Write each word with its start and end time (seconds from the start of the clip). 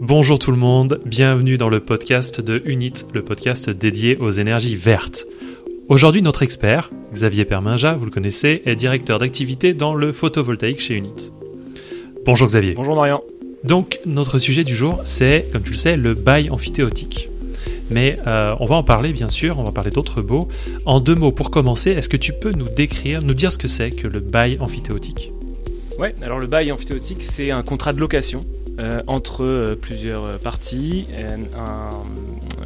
Bonjour 0.00 0.38
tout 0.38 0.50
le 0.50 0.56
monde, 0.56 1.02
bienvenue 1.04 1.58
dans 1.58 1.68
le 1.68 1.78
podcast 1.78 2.40
de 2.40 2.62
Unit, 2.64 3.04
le 3.12 3.22
podcast 3.22 3.68
dédié 3.68 4.16
aux 4.16 4.30
énergies 4.30 4.74
vertes. 4.74 5.26
Aujourd'hui, 5.90 6.22
notre 6.22 6.42
expert, 6.42 6.90
Xavier 7.12 7.44
Perminja, 7.44 7.92
vous 7.92 8.06
le 8.06 8.10
connaissez, 8.10 8.62
est 8.64 8.76
directeur 8.76 9.18
d'activité 9.18 9.74
dans 9.74 9.94
le 9.94 10.12
photovoltaïque 10.12 10.80
chez 10.80 10.94
Unit. 10.94 11.30
Bonjour 12.24 12.48
Xavier. 12.48 12.72
Bonjour 12.72 12.96
Marian. 12.96 13.22
Donc, 13.62 14.00
notre 14.06 14.38
sujet 14.38 14.64
du 14.64 14.74
jour, 14.74 15.02
c'est, 15.04 15.50
comme 15.52 15.64
tu 15.64 15.72
le 15.72 15.76
sais, 15.76 15.98
le 15.98 16.14
bail 16.14 16.48
amphithéotique. 16.48 17.28
Mais 17.90 18.16
euh, 18.26 18.56
on 18.58 18.64
va 18.64 18.76
en 18.76 18.82
parler, 18.82 19.12
bien 19.12 19.28
sûr, 19.28 19.58
on 19.58 19.64
va 19.64 19.70
parler 19.70 19.90
d'autres 19.90 20.22
baux. 20.22 20.48
En 20.86 21.00
deux 21.00 21.14
mots, 21.14 21.30
pour 21.30 21.50
commencer, 21.50 21.90
est-ce 21.90 22.08
que 22.08 22.16
tu 22.16 22.32
peux 22.32 22.52
nous 22.52 22.70
décrire, 22.70 23.22
nous 23.22 23.34
dire 23.34 23.52
ce 23.52 23.58
que 23.58 23.68
c'est 23.68 23.90
que 23.90 24.08
le 24.08 24.20
bail 24.20 24.56
amphithéotique? 24.60 25.30
Ouais, 25.98 26.14
alors 26.22 26.38
le 26.38 26.46
bail 26.46 26.72
amphithéotique, 26.72 27.22
c'est 27.22 27.50
un 27.50 27.62
contrat 27.62 27.92
de 27.92 28.00
location 28.00 28.46
euh, 28.80 29.02
entre 29.06 29.44
euh, 29.44 29.76
plusieurs 29.76 30.38
parties, 30.40 31.06
un 31.56 32.02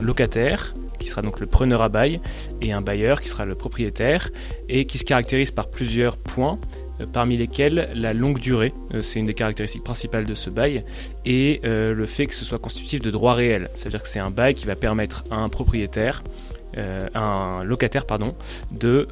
locataire 0.02 0.74
qui 0.98 1.08
sera 1.08 1.22
donc 1.22 1.40
le 1.40 1.46
preneur 1.46 1.82
à 1.82 1.88
bail 1.88 2.20
et 2.62 2.72
un 2.72 2.80
bailleur 2.80 3.20
qui 3.20 3.28
sera 3.28 3.44
le 3.44 3.54
propriétaire 3.54 4.30
et 4.68 4.86
qui 4.86 4.98
se 4.98 5.04
caractérise 5.04 5.50
par 5.50 5.68
plusieurs 5.68 6.16
points 6.16 6.58
euh, 7.00 7.06
parmi 7.12 7.36
lesquels 7.36 7.90
la 7.94 8.12
longue 8.12 8.38
durée, 8.38 8.72
euh, 8.94 9.02
c'est 9.02 9.18
une 9.18 9.26
des 9.26 9.34
caractéristiques 9.34 9.84
principales 9.84 10.26
de 10.26 10.34
ce 10.34 10.50
bail, 10.50 10.84
et 11.24 11.60
euh, 11.64 11.92
le 11.92 12.06
fait 12.06 12.26
que 12.26 12.34
ce 12.34 12.44
soit 12.44 12.58
constitutif 12.58 13.02
de 13.02 13.10
droit 13.10 13.34
réel. 13.34 13.68
cest 13.74 13.86
à 13.86 13.90
dire 13.90 14.02
que 14.02 14.08
c'est 14.08 14.20
un 14.20 14.30
bail 14.30 14.54
qui 14.54 14.66
va 14.66 14.76
permettre 14.76 15.24
à 15.30 15.36
un 15.36 15.48
propriétaire, 15.48 16.22
un 17.14 17.62
locataire, 17.62 18.04
pardon, 18.04 18.34
de 18.72 19.06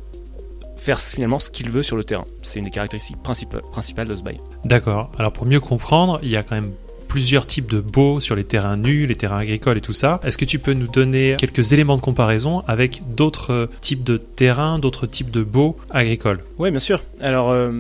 faire 0.77 1.01
finalement 1.01 1.39
ce 1.39 1.49
qu'il 1.49 1.71
veut 1.71 1.85
sur 1.85 1.97
le 1.97 2.03
terrain. 2.03 2.25
C'est 2.43 2.59
une 2.59 2.65
des 2.65 2.73
caractéristiques 2.73 3.23
principales 3.23 4.09
de 4.09 4.15
ce 4.17 4.23
bail. 4.23 4.41
D'accord. 4.65 5.13
Alors 5.17 5.33
pour 5.33 5.47
mieux 5.47 5.61
comprendre, 5.61 6.19
il 6.25 6.31
y 6.31 6.37
a 6.37 6.43
quand 6.43 6.57
même 6.57 6.73
plusieurs 7.13 7.45
types 7.45 7.71
de 7.71 7.79
baux 7.79 8.21
sur 8.21 8.35
les 8.35 8.43
terrains 8.43 8.79
nus, 8.79 9.05
les 9.07 9.17
terrains 9.17 9.41
agricoles 9.41 9.77
et 9.77 9.83
tout 9.83 9.93
ça. 9.93 10.19
Est-ce 10.25 10.39
que 10.39 10.47
tu 10.47 10.59
peux 10.59 10.73
nous 10.73 10.87
donner 10.87 11.37
quelques 11.39 11.75
éléments 11.75 11.97
de 11.97 12.01
comparaison 12.01 12.61
avec 12.67 13.03
d'autres 13.15 13.69
types 13.83 14.03
de 14.03 14.17
terrains, 14.17 14.79
d'autres 14.79 15.07
types 15.07 15.31
de 15.31 15.43
baux 15.43 15.77
agricoles? 15.91 16.43
Oui, 16.57 16.71
bien 16.71 16.81
sûr. 16.81 17.03
Alors, 17.21 17.51
euh, 17.51 17.71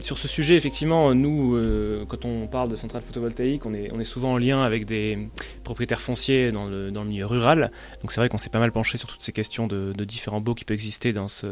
sur 0.00 0.18
ce 0.18 0.26
sujet, 0.26 0.56
effectivement, 0.56 1.14
nous, 1.14 1.54
euh, 1.54 2.04
quand 2.08 2.24
on 2.24 2.48
parle 2.48 2.68
de 2.68 2.74
centrales 2.74 3.02
photovoltaïques, 3.02 3.64
on 3.64 3.74
est, 3.74 4.02
souvent 4.02 4.32
en 4.32 4.38
lien 4.38 4.60
avec 4.60 4.86
des 4.86 5.28
propriétaires 5.62 6.00
fonciers 6.00 6.50
dans 6.50 6.66
le, 6.66 6.90
milieu 6.90 7.26
rural. 7.26 7.70
Donc, 8.02 8.10
c'est 8.10 8.20
vrai 8.20 8.28
qu'on 8.28 8.38
s'est 8.38 8.50
pas 8.50 8.58
mal 8.58 8.72
penché 8.72 8.98
sur 8.98 9.06
toutes 9.06 9.22
ces 9.22 9.30
questions 9.30 9.68
de, 9.68 9.92
différents 10.02 10.40
baux 10.40 10.56
qui 10.56 10.64
peuvent 10.64 10.74
exister 10.74 11.12
dans 11.12 11.28
ce, 11.28 11.46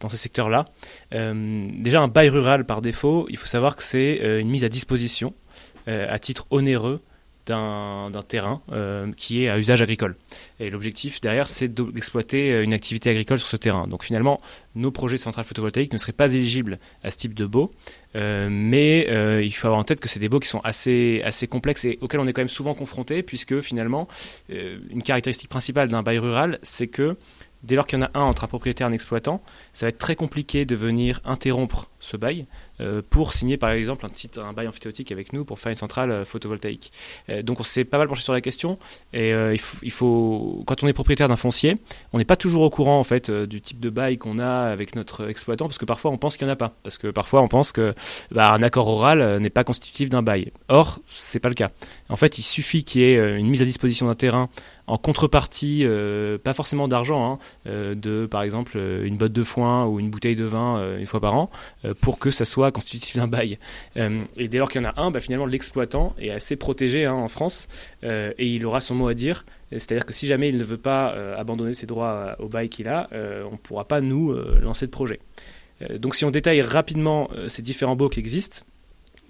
dans 0.00 0.10
ces 0.10 0.18
secteurs-là. 0.18 0.66
Euh, 1.14 1.66
déjà, 1.78 2.02
un 2.02 2.08
bail 2.08 2.28
rural, 2.28 2.66
par 2.66 2.82
défaut, 2.82 3.26
il 3.30 3.38
faut 3.38 3.46
savoir 3.46 3.74
que 3.74 3.82
c'est 3.82 4.18
une 4.38 4.50
mise 4.50 4.64
à 4.64 4.68
disposition 4.68 5.32
euh, 5.32 5.43
à 5.86 6.18
titre 6.18 6.46
onéreux 6.50 7.00
d'un 7.46 8.24
terrain 8.26 8.62
euh, 8.72 9.12
qui 9.16 9.44
est 9.44 9.48
à 9.48 9.58
usage 9.58 9.82
agricole. 9.82 10.16
Et 10.60 10.70
l'objectif 10.70 11.20
derrière, 11.20 11.48
c'est 11.48 11.68
d'exploiter 11.68 12.52
euh, 12.52 12.64
une 12.64 12.72
activité 12.72 13.10
agricole 13.10 13.38
sur 13.38 13.48
ce 13.48 13.56
terrain. 13.56 13.86
Donc 13.86 14.04
finalement, 14.04 14.40
nos 14.74 14.90
projets 14.90 15.16
de 15.16 15.20
centrales 15.20 15.44
photovoltaïques 15.44 15.92
ne 15.92 15.98
seraient 15.98 16.12
pas 16.12 16.32
éligibles 16.32 16.78
à 17.02 17.10
ce 17.10 17.18
type 17.18 17.34
de 17.34 17.46
baux, 17.46 17.72
mais 18.14 19.06
il 19.44 19.50
faut 19.50 19.66
avoir 19.66 19.80
en 19.80 19.84
tête 19.84 20.00
que 20.00 20.08
c'est 20.08 20.20
des 20.20 20.28
baux 20.28 20.40
qui 20.40 20.48
sont 20.48 20.60
assez, 20.60 21.20
assez 21.24 21.46
complexes 21.46 21.84
et 21.84 21.98
auxquels 22.00 22.20
on 22.20 22.26
est 22.26 22.32
quand 22.32 22.40
même 22.40 22.48
souvent 22.48 22.74
confronté, 22.74 23.22
puisque 23.22 23.60
finalement, 23.60 24.08
une 24.48 25.02
caractéristique 25.02 25.48
principale 25.48 25.88
d'un 25.88 26.02
bail 26.02 26.18
rural, 26.18 26.58
c'est 26.62 26.86
que 26.86 27.16
dès 27.64 27.74
lors 27.74 27.86
qu'il 27.86 27.98
y 27.98 28.02
en 28.02 28.06
a 28.06 28.10
un 28.14 28.22
entre 28.22 28.44
un 28.44 28.46
propriétaire 28.46 28.86
et 28.86 28.90
un 28.90 28.92
exploitant, 28.92 29.42
ça 29.72 29.86
va 29.86 29.88
être 29.88 29.98
très 29.98 30.16
compliqué 30.16 30.64
de 30.64 30.74
venir 30.74 31.20
interrompre 31.24 31.88
ce 32.00 32.16
bail 32.16 32.46
euh, 32.80 33.02
pour 33.08 33.32
signer 33.32 33.56
par 33.56 33.70
exemple 33.70 34.04
un, 34.36 34.52
bail 34.52 34.66
amphithéotique 34.66 35.12
avec 35.12 35.32
nous 35.32 35.44
pour 35.44 35.60
faire 35.60 35.70
une 35.70 35.76
centrale 35.76 36.10
euh, 36.10 36.24
photovoltaïque. 36.24 36.92
Euh, 37.28 37.42
donc 37.42 37.60
on 37.60 37.62
s'est 37.62 37.84
pas 37.84 37.98
mal 37.98 38.08
penché 38.08 38.22
sur 38.22 38.32
la 38.32 38.40
question 38.40 38.78
et 39.12 39.32
il 39.82 39.90
faut, 39.90 40.62
quand 40.66 40.82
on 40.82 40.88
est 40.88 40.92
propriétaire 40.92 41.28
d'un 41.28 41.36
foncier, 41.36 41.76
on 42.12 42.18
n'est 42.18 42.24
pas 42.24 42.36
toujours 42.36 42.62
au 42.62 42.70
courant 42.70 42.98
en 42.98 43.04
fait 43.04 43.30
du 43.30 43.60
type 43.60 43.80
de 43.80 43.90
bail 43.90 44.18
qu'on 44.18 44.38
a 44.38 44.70
avec 44.70 44.96
notre 44.96 45.28
exploitant 45.28 45.66
parce 45.66 45.78
que 45.78 45.84
parfois 45.84 46.10
on 46.10 46.18
pense 46.18 46.36
qu'il 46.36 46.46
n'y 46.46 46.50
en 46.50 46.54
a 46.54 46.56
pas 46.56 46.72
parce 46.82 46.98
que 46.98 47.08
parfois 47.08 47.42
on 47.42 47.48
pense 47.48 47.72
que 47.72 47.94
bah, 48.30 48.52
un 48.52 48.62
accord 48.62 48.88
oral 48.88 49.38
n'est 49.38 49.50
pas 49.50 49.64
constitutif 49.64 50.10
d'un 50.10 50.22
bail. 50.22 50.52
Or 50.68 50.98
c'est 51.10 51.40
pas 51.40 51.48
le 51.48 51.54
cas. 51.54 51.70
En 52.08 52.16
fait 52.16 52.38
il 52.38 52.42
suffit 52.42 52.84
qu'il 52.84 53.02
y 53.02 53.04
ait 53.04 53.38
une 53.38 53.48
mise 53.48 53.62
à 53.62 53.64
disposition 53.64 54.06
d'un 54.06 54.14
terrain 54.14 54.48
en 54.86 54.98
contrepartie, 54.98 55.86
pas 56.42 56.52
forcément 56.52 56.88
d'argent, 56.88 57.38
hein, 57.66 57.94
de 57.94 58.26
par 58.26 58.42
exemple 58.42 58.78
une 58.78 59.16
botte 59.16 59.32
de 59.32 59.42
foin 59.42 59.86
ou 59.86 59.98
une 60.00 60.10
bouteille 60.10 60.36
de 60.36 60.44
vin 60.44 60.96
une 60.98 61.06
fois 61.06 61.20
par 61.20 61.34
an, 61.34 61.50
pour 62.00 62.18
que 62.18 62.30
ça 62.30 62.44
soit 62.44 62.70
constitutif 62.70 63.16
d'un 63.16 63.28
bail. 63.28 63.58
Euh, 63.96 64.24
et 64.36 64.48
dès 64.48 64.58
lors 64.58 64.70
qu'il 64.70 64.82
y 64.82 64.86
en 64.86 64.88
a 64.88 65.00
un, 65.00 65.10
bah, 65.10 65.20
finalement 65.20 65.46
l'exploitant 65.46 66.14
est 66.18 66.30
assez 66.30 66.56
protégé 66.56 67.04
hein, 67.04 67.14
en 67.14 67.28
France 67.28 67.68
euh, 68.02 68.32
et 68.38 68.46
il 68.46 68.64
aura 68.66 68.80
son 68.80 68.94
mot 68.94 69.08
à 69.08 69.14
dire. 69.14 69.44
C'est-à-dire 69.70 70.06
que 70.06 70.12
si 70.12 70.26
jamais 70.26 70.48
il 70.48 70.58
ne 70.58 70.64
veut 70.64 70.78
pas 70.78 71.12
euh, 71.12 71.36
abandonner 71.36 71.74
ses 71.74 71.86
droits 71.86 72.36
au 72.38 72.48
bail 72.48 72.68
qu'il 72.68 72.88
a, 72.88 73.08
on 73.12 73.52
ne 73.52 73.56
pourra 73.56 73.86
pas 73.86 74.00
nous 74.00 74.32
lancer 74.60 74.86
de 74.86 74.90
projet. 74.90 75.20
donc 75.98 76.14
si 76.14 76.24
on 76.24 76.30
détaille 76.30 76.62
rapidement 76.62 77.28
ces 77.48 77.62
différents 77.62 77.96
baux 77.96 78.08
qui 78.08 78.20
existent, 78.20 78.64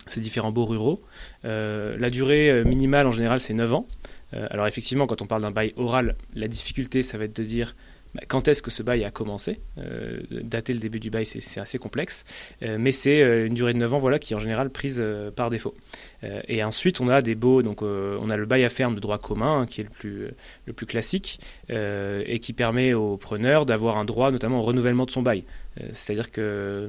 ces 0.07 0.21
différents 0.21 0.53
baux 0.53 0.67
ruraux, 0.67 1.03
la 1.43 2.11
durée 2.11 2.65
minimale 2.65 3.07
en 3.07 3.13
général 3.13 3.41
c'est 3.41 3.55
9 3.55 3.73
ans. 3.75 3.87
Alors 4.51 4.67
effectivement 4.67 5.07
quand 5.07 5.23
on 5.23 5.27
parle 5.27 5.43
d'un 5.43 5.51
bail 5.51 5.73
oral, 5.77 6.17
la 6.35 6.49
difficulté 6.49 7.03
ça 7.03 7.19
va 7.19 7.25
être 7.25 7.37
de 7.37 7.45
dire 7.45 7.75
bah, 8.15 8.23
quand 8.29 8.47
est-ce 8.47 8.63
que 8.63 8.71
ce 8.71 8.83
bail 8.83 9.05
a 9.05 9.11
commencé 9.11 9.61
euh, 9.79 10.21
Dater 10.31 10.73
le 10.73 10.79
début 10.79 11.01
du 11.01 11.11
bail, 11.11 11.27
c'est 11.27 11.61
assez 11.61 11.79
complexe, 11.79 12.25
euh, 12.63 12.77
mais 12.79 12.93
c'est 12.93 13.23
euh, 13.23 13.47
une 13.47 13.55
durée 13.55 13.75
de 13.75 13.79
9 13.79 13.95
ans 13.95 13.99
voilà, 13.99 14.19
qui 14.21 14.35
est 14.35 14.37
en 14.37 14.41
général 14.41 14.71
prise 14.71 15.03
par 15.37 15.51
défaut. 15.51 15.75
et 16.49 16.63
ensuite, 16.63 17.01
on 17.01 17.09
a 17.09 17.23
des 17.23 17.35
baux, 17.35 17.63
donc 17.63 17.83
on 17.83 18.31
a 18.31 18.37
le 18.37 18.47
bail 18.47 18.65
à 18.65 18.69
ferme 18.69 18.95
de 18.95 19.01
droit 19.01 19.19
commun, 19.19 19.61
hein, 19.61 19.67
qui 19.67 19.81
est 19.81 19.87
le 20.65 20.73
plus, 20.73 20.87
classique, 20.87 21.41
et 21.69 22.39
qui 22.41 22.53
permet 22.53 22.95
au 22.95 23.17
preneur 23.17 23.67
d'avoir 23.67 23.99
un 23.99 24.05
droit 24.05 24.31
notamment 24.31 24.61
au 24.61 24.63
renouvellement 24.63 25.07
de 25.07 25.11
son 25.11 25.23
bail. 25.23 25.45
C'est-à-dire 25.93 26.31
que, 26.31 26.89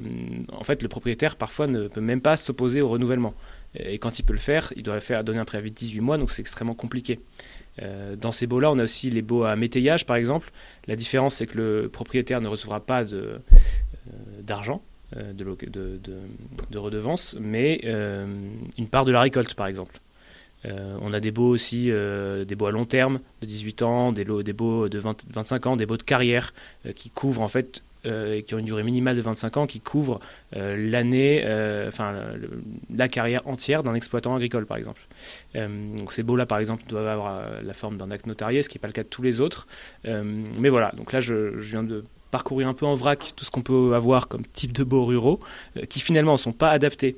fait, 0.62 0.82
le 0.82 0.88
propriétaire 0.88 1.36
parfois 1.36 1.66
ne 1.66 1.88
peut 1.88 2.00
même 2.00 2.20
pas 2.20 2.36
s'opposer 2.36 2.80
au 2.80 2.88
renouvellement. 2.88 3.34
Et 3.78 3.98
quand 3.98 4.18
il 4.18 4.22
peut 4.22 4.32
le 4.32 4.38
faire, 4.38 4.72
il 4.76 4.82
doit 4.82 5.00
faire 5.00 5.24
donner 5.24 5.38
un 5.38 5.44
préavis 5.44 5.70
de 5.70 5.76
18 5.76 6.00
mois, 6.00 6.18
donc 6.18 6.30
c'est 6.30 6.40
extrêmement 6.40 6.74
compliqué. 6.74 7.20
Euh, 7.82 8.16
dans 8.16 8.32
ces 8.32 8.46
baux-là, 8.46 8.70
on 8.70 8.78
a 8.78 8.84
aussi 8.84 9.10
les 9.10 9.22
baux 9.22 9.44
à 9.44 9.56
métayage, 9.56 10.06
par 10.06 10.16
exemple. 10.16 10.50
La 10.86 10.96
différence, 10.96 11.36
c'est 11.36 11.46
que 11.46 11.58
le 11.58 11.88
propriétaire 11.88 12.40
ne 12.40 12.48
recevra 12.48 12.80
pas 12.80 13.04
euh, 13.12 13.38
d'argent, 14.40 14.82
euh, 15.16 15.32
de, 15.32 15.44
de, 15.68 16.00
de, 16.70 16.78
redevance, 16.78 17.36
mais 17.38 17.80
une 18.78 18.88
part 18.88 19.04
de 19.04 19.12
la 19.12 19.20
récolte, 19.20 19.54
par 19.54 19.66
exemple. 19.66 20.00
on 20.64 21.12
a 21.12 21.20
des 21.20 21.30
baux 21.30 21.48
aussi, 21.48 21.90
des 21.90 22.54
baux 22.56 22.66
à 22.66 22.72
long 22.72 22.86
terme, 22.86 23.20
de 23.40 23.46
18 23.46 23.82
ans, 23.82 24.12
des, 24.12 24.24
des 24.24 24.52
baux 24.52 24.88
de 24.88 24.98
25 24.98 25.66
ans, 25.66 25.76
des 25.76 25.86
baux 25.86 25.96
de 25.96 26.02
carrière, 26.02 26.54
qui 26.94 27.10
couvrent 27.10 27.42
en 27.42 27.48
fait 27.48 27.82
euh, 28.06 28.40
qui 28.40 28.54
ont 28.54 28.58
une 28.58 28.66
durée 28.66 28.84
minimale 28.84 29.16
de 29.16 29.20
25 29.20 29.56
ans, 29.56 29.66
qui 29.66 29.80
couvrent 29.80 30.20
euh, 30.54 30.76
l'année, 30.78 31.42
euh, 31.44 31.88
enfin 31.88 32.14
la 32.94 33.08
carrière 33.08 33.46
entière 33.48 33.82
d'un 33.82 33.94
exploitant 33.94 34.34
agricole, 34.34 34.66
par 34.66 34.76
exemple. 34.76 35.00
donc 35.54 36.12
ces 36.12 36.22
baux-là, 36.22 36.46
par 36.46 36.58
exemple, 36.58 36.84
doivent 36.86 37.08
avoir 37.08 37.62
la 37.62 37.72
forme 37.72 37.96
d'un 37.96 38.10
acte 38.10 38.26
notarié, 38.26 38.62
ce 38.62 38.68
qui 38.68 38.76
n'est 38.76 38.80
pas 38.80 38.86
le 38.86 38.92
cas 38.92 39.02
de 39.02 39.08
tous 39.08 39.22
les 39.22 39.40
autres. 39.40 39.66
mais 40.04 40.68
voilà, 40.68 40.92
donc 40.96 41.12
là, 41.12 41.20
je, 41.20 41.58
viens 41.58 41.82
de 41.82 42.04
parcourir 42.30 42.68
un 42.68 42.74
peu 42.74 42.86
en 42.86 42.94
vrac 42.94 43.32
tout 43.34 43.44
ce 43.44 43.50
qu'on 43.50 43.62
peut 43.62 43.94
avoir 43.94 44.28
comme 44.28 44.46
type 44.46 44.72
de 44.72 44.84
baux 44.84 45.04
ruraux, 45.04 45.40
qui 45.88 46.00
finalement 46.00 46.32
ne 46.32 46.38
sont 46.38 46.52
pas 46.52 46.70
adaptés 46.70 47.16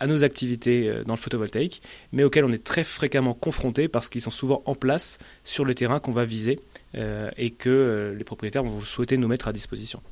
à 0.00 0.06
nos 0.06 0.24
activités 0.24 0.92
dans 1.06 1.14
le 1.14 1.20
photovoltaïque, 1.20 1.80
mais 2.12 2.24
auxquels 2.24 2.44
on 2.44 2.52
est 2.52 2.64
très 2.64 2.84
fréquemment 2.84 3.34
confronté 3.34 3.88
parce 3.88 4.08
qu'ils 4.08 4.22
sont 4.22 4.30
souvent 4.30 4.62
en 4.66 4.74
place 4.74 5.18
sur 5.44 5.64
le 5.64 5.74
terrain 5.74 6.00
qu'on 6.00 6.12
va 6.12 6.24
viser 6.24 6.60
et 6.94 7.50
que 7.50 8.14
les 8.16 8.24
propriétaires 8.24 8.64
vont 8.64 8.80
souhaiter 8.80 9.16
nous 9.16 9.28
mettre 9.28 9.48
à 9.48 9.52
disposition. 9.52 10.02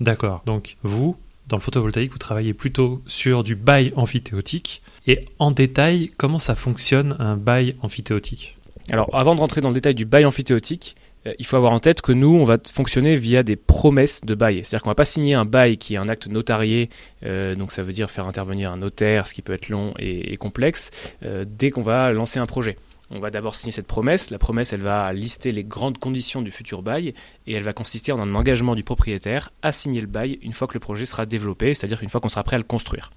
D'accord. 0.00 0.42
Donc 0.46 0.76
vous, 0.82 1.16
dans 1.46 1.56
le 1.56 1.62
photovoltaïque, 1.62 2.12
vous 2.12 2.18
travaillez 2.18 2.54
plutôt 2.54 3.02
sur 3.06 3.42
du 3.42 3.54
bail 3.54 3.92
amphithéotique. 3.96 4.82
Et 5.06 5.26
en 5.38 5.50
détail, 5.50 6.10
comment 6.16 6.38
ça 6.38 6.54
fonctionne 6.54 7.16
un 7.18 7.36
bail 7.36 7.76
amphithéotique? 7.82 8.56
Alors 8.90 9.08
avant 9.14 9.34
de 9.34 9.40
rentrer 9.40 9.60
dans 9.60 9.68
le 9.68 9.74
détail 9.74 9.94
du 9.94 10.04
bail 10.04 10.24
amphithéotique, 10.24 10.96
euh, 11.26 11.32
il 11.38 11.46
faut 11.46 11.56
avoir 11.56 11.72
en 11.72 11.80
tête 11.80 12.02
que 12.02 12.12
nous, 12.12 12.34
on 12.34 12.44
va 12.44 12.58
fonctionner 12.70 13.16
via 13.16 13.42
des 13.42 13.56
promesses 13.56 14.20
de 14.22 14.34
bail. 14.34 14.64
C'est-à-dire 14.64 14.82
qu'on 14.82 14.90
va 14.90 14.94
pas 14.94 15.04
signer 15.04 15.34
un 15.34 15.44
bail 15.44 15.78
qui 15.78 15.94
est 15.94 15.98
un 15.98 16.08
acte 16.08 16.28
notarié, 16.28 16.90
euh, 17.24 17.54
donc 17.54 17.72
ça 17.72 17.82
veut 17.82 17.92
dire 17.92 18.10
faire 18.10 18.26
intervenir 18.26 18.70
un 18.70 18.78
notaire, 18.78 19.26
ce 19.26 19.34
qui 19.34 19.42
peut 19.42 19.54
être 19.54 19.68
long 19.68 19.92
et, 19.98 20.36
complexe, 20.36 20.90
euh, 21.24 21.44
dès 21.46 21.70
qu'on 21.70 21.82
va 21.82 22.12
lancer 22.12 22.38
un 22.38 22.46
projet. 22.46 22.76
On 23.10 23.20
va 23.20 23.30
d'abord 23.30 23.54
signer 23.54 23.72
cette 23.72 23.86
promesse. 23.86 24.30
La 24.30 24.38
promesse, 24.38 24.72
elle 24.72 24.80
va 24.80 25.12
lister 25.12 25.52
les 25.52 25.64
grandes 25.64 25.98
conditions 25.98 26.42
du 26.42 26.50
futur 26.50 26.82
bail 26.82 27.14
et 27.46 27.52
elle 27.52 27.62
va 27.62 27.72
consister 27.72 28.12
en 28.12 28.18
un 28.18 28.34
engagement 28.34 28.74
du 28.74 28.82
propriétaire 28.82 29.52
à 29.62 29.72
signer 29.72 30.00
le 30.00 30.06
bail 30.06 30.38
une 30.42 30.52
fois 30.52 30.66
que 30.66 30.74
le 30.74 30.80
projet 30.80 31.06
sera 31.06 31.26
développé, 31.26 31.74
c'est-à-dire 31.74 32.02
une 32.02 32.08
fois 32.08 32.20
qu'on 32.20 32.28
sera 32.28 32.42
prêt 32.42 32.56
à 32.56 32.58
le 32.58 32.64
construire. 32.64 33.10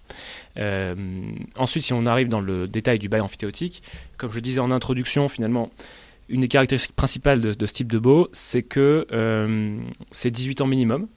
Euh, 0.57 0.95
ensuite, 1.55 1.83
si 1.83 1.93
on 1.93 2.05
arrive 2.05 2.27
dans 2.27 2.41
le 2.41 2.67
détail 2.67 2.99
du 2.99 3.09
bail 3.09 3.21
amphithéotique, 3.21 3.81
comme 4.17 4.31
je 4.31 4.39
disais 4.39 4.59
en 4.59 4.71
introduction, 4.71 5.29
finalement, 5.29 5.71
une 6.29 6.41
des 6.41 6.47
caractéristiques 6.47 6.95
principales 6.95 7.39
de, 7.39 7.65
ce 7.65 7.73
type 7.73 7.91
de 7.91 7.99
baux, 7.99 8.27
c'est 8.33 8.63
que 8.63 9.07
euh, 9.11 9.79
c'est 10.11 10.31
18 10.31 10.61
ans 10.61 10.67
minimum 10.67 11.07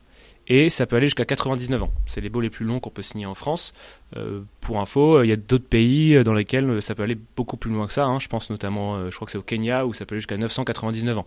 et 0.51 0.69
ça 0.69 0.85
peut 0.85 0.97
aller 0.97 1.07
jusqu'à 1.07 1.25
99 1.25 1.85
ans. 1.85 1.93
C'est 2.07 2.21
les 2.21 2.29
baux 2.29 2.41
les 2.41 2.51
plus 2.51 2.67
longs 2.67 2.81
qu'on 2.81 2.91
peut 2.91 3.03
signer 3.03 3.25
en 3.25 3.35
France. 3.35 3.73
Euh, 4.17 4.41
pour 4.61 4.81
info, 4.81 5.23
il 5.23 5.29
y 5.29 5.33
a 5.33 5.37
d'autres 5.37 5.69
pays 5.69 6.21
dans 6.25 6.35
lesquels 6.35 6.83
ça 6.83 6.97
peut 6.97 7.05
aller 7.05 7.17
beaucoup 7.37 7.57
plus 7.57 7.71
loin 7.71 7.87
que 7.87 7.93
ça. 7.93 8.05
Hein. 8.05 8.19
Je 8.19 8.27
pense 8.27 8.51
notamment, 8.51 9.09
je 9.09 9.15
crois 9.15 9.27
que 9.27 9.33
c'est 9.33 9.39
au 9.39 9.43
Kenya 9.43 9.87
où 9.87 9.95
ça 9.95 10.07
peut 10.07 10.17
aller 10.17 10.21
jusqu'à 10.21 10.37
999 10.37 11.19
ans. 11.19 11.27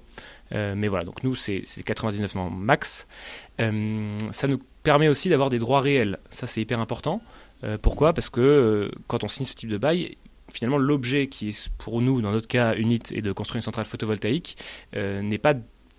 mais 0.51 0.89
voilà, 0.89 1.05
donc 1.05 1.23
nous 1.23 1.35
c'est 1.35 1.63
99 1.85 2.35
ans 2.35 2.49
max. 2.49 3.07
ça 3.57 4.47
nous 4.47 4.59
permet 4.83 5.07
aussi 5.07 5.29
d'avoir 5.29 5.49
des 5.49 5.59
droits 5.59 5.79
réels. 5.79 6.19
Ça 6.29 6.45
c'est 6.45 6.59
hyper 6.59 6.81
important. 6.81 7.21
pourquoi? 7.81 8.11
Parce 8.11 8.29
que 8.29 8.91
quand 9.07 9.23
on 9.23 9.29
signe 9.29 9.45
ce 9.45 9.55
type 9.55 9.69
de 9.69 9.77
bail, 9.77 10.17
finalement 10.51 10.77
l'objet 10.77 11.27
qui 11.27 11.49
est 11.49 11.69
pour 11.77 12.01
nous, 12.01 12.21
dans 12.21 12.33
notre 12.33 12.49
cas, 12.49 12.75
UNIT, 12.75 13.13
et 13.13 13.21
de 13.21 13.31
construire 13.31 13.59
une 13.59 13.63
centrale 13.63 13.85
photovoltaïque, 13.85 14.57
n'est 14.93 15.37
pas 15.37 15.53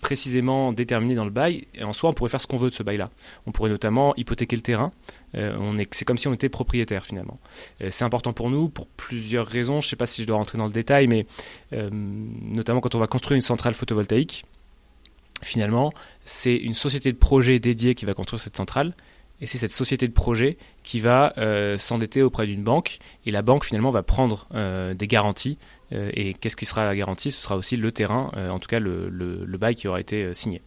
précisément 0.05 0.75
déterminé 0.75 1.15
dans 1.15 1.25
le 1.25 1.31
bail. 1.31 1.67
Et 1.75 1.83
en 1.83 1.95
soi, 1.95 2.11
on 2.11 2.13
pourrait 2.13 2.29
faire 2.29 2.41
ce 2.43 2.47
qu'on 2.47 2.59
veut 2.59 2.69
de 2.69 2.75
ce 2.75 2.83
bail-là. 2.83 3.09
On 3.47 3.53
pourrait 3.53 3.71
notamment 3.71 4.15
hypothéquer 4.17 4.55
le 4.55 4.61
terrain. 4.61 4.93
Euh, 5.35 5.57
on 5.59 5.79
est, 5.79 5.89
c'est 5.95 6.05
comme 6.05 6.19
si 6.19 6.29
on 6.29 6.35
était 6.35 6.51
propriétaire 6.51 7.07
finalement. 7.07 7.39
Euh, 7.81 7.89
c'est 7.91 8.05
important 8.05 8.35
pour 8.35 8.51
nous 8.51 8.69
pour 8.69 8.87
plusieurs 8.87 9.47
raisons. 9.47 9.81
Je 9.81 9.87
ne 9.87 9.91
sais 9.91 9.97
pas 9.97 10.05
si 10.05 10.21
je 10.21 10.27
dois 10.27 10.37
rentrer 10.37 10.59
dans 10.59 10.67
le 10.67 10.73
détail, 10.73 11.07
mais 11.07 11.25
euh, 11.73 11.89
notamment 11.91 12.83
quand 12.83 12.95
on 12.95 12.99
va 12.99 13.07
construire 13.07 13.37
une 13.37 13.43
centrale 13.43 13.73
photovoltaïque, 13.73 14.45
finalement, 15.43 15.91
c'est 16.27 16.55
une 16.55 16.75
société 16.75 17.11
de 17.11 17.17
projet 17.17 17.59
dédiée 17.59 17.95
qui 17.95 18.05
va 18.05 18.13
construire 18.13 18.41
cette 18.41 18.59
centrale 18.59 18.93
et 19.41 19.47
c'est 19.47 19.59
cette 19.59 19.73
société 19.73 20.07
de 20.07 20.13
projet 20.13 20.59
qui 20.85 21.01
va 21.01 21.33
euh, 21.39 21.77
s'endetter 21.79 22.23
auprès 22.23 22.47
d'une 22.47 22.63
banque, 22.63 22.99
et 23.27 23.33
la 23.33 23.43
banque 23.43 23.65
finalement 23.65 23.91
va 23.91 24.05
prendre 24.05 24.47
euh, 24.55 24.95
des 24.95 25.09
garanties, 25.09 25.59
euh, 25.93 26.11
et 26.13 26.35
qu'est-ce 26.35 26.57
qui 26.57 26.67
sera 26.67 26.85
la 26.85 26.95
garantie? 26.95 27.33
Ce 27.33 27.43
sera 27.43 27.57
aussi 27.57 27.77
le 27.77 27.91
terrain, 27.91 28.31
en 28.37 28.61
tout 28.61 28.69
cas 28.69 28.79
le, 28.79 29.57
bail 29.59 29.75
qui 29.75 29.89
aura 29.89 29.99
été 29.99 30.33
signé. 30.35 30.63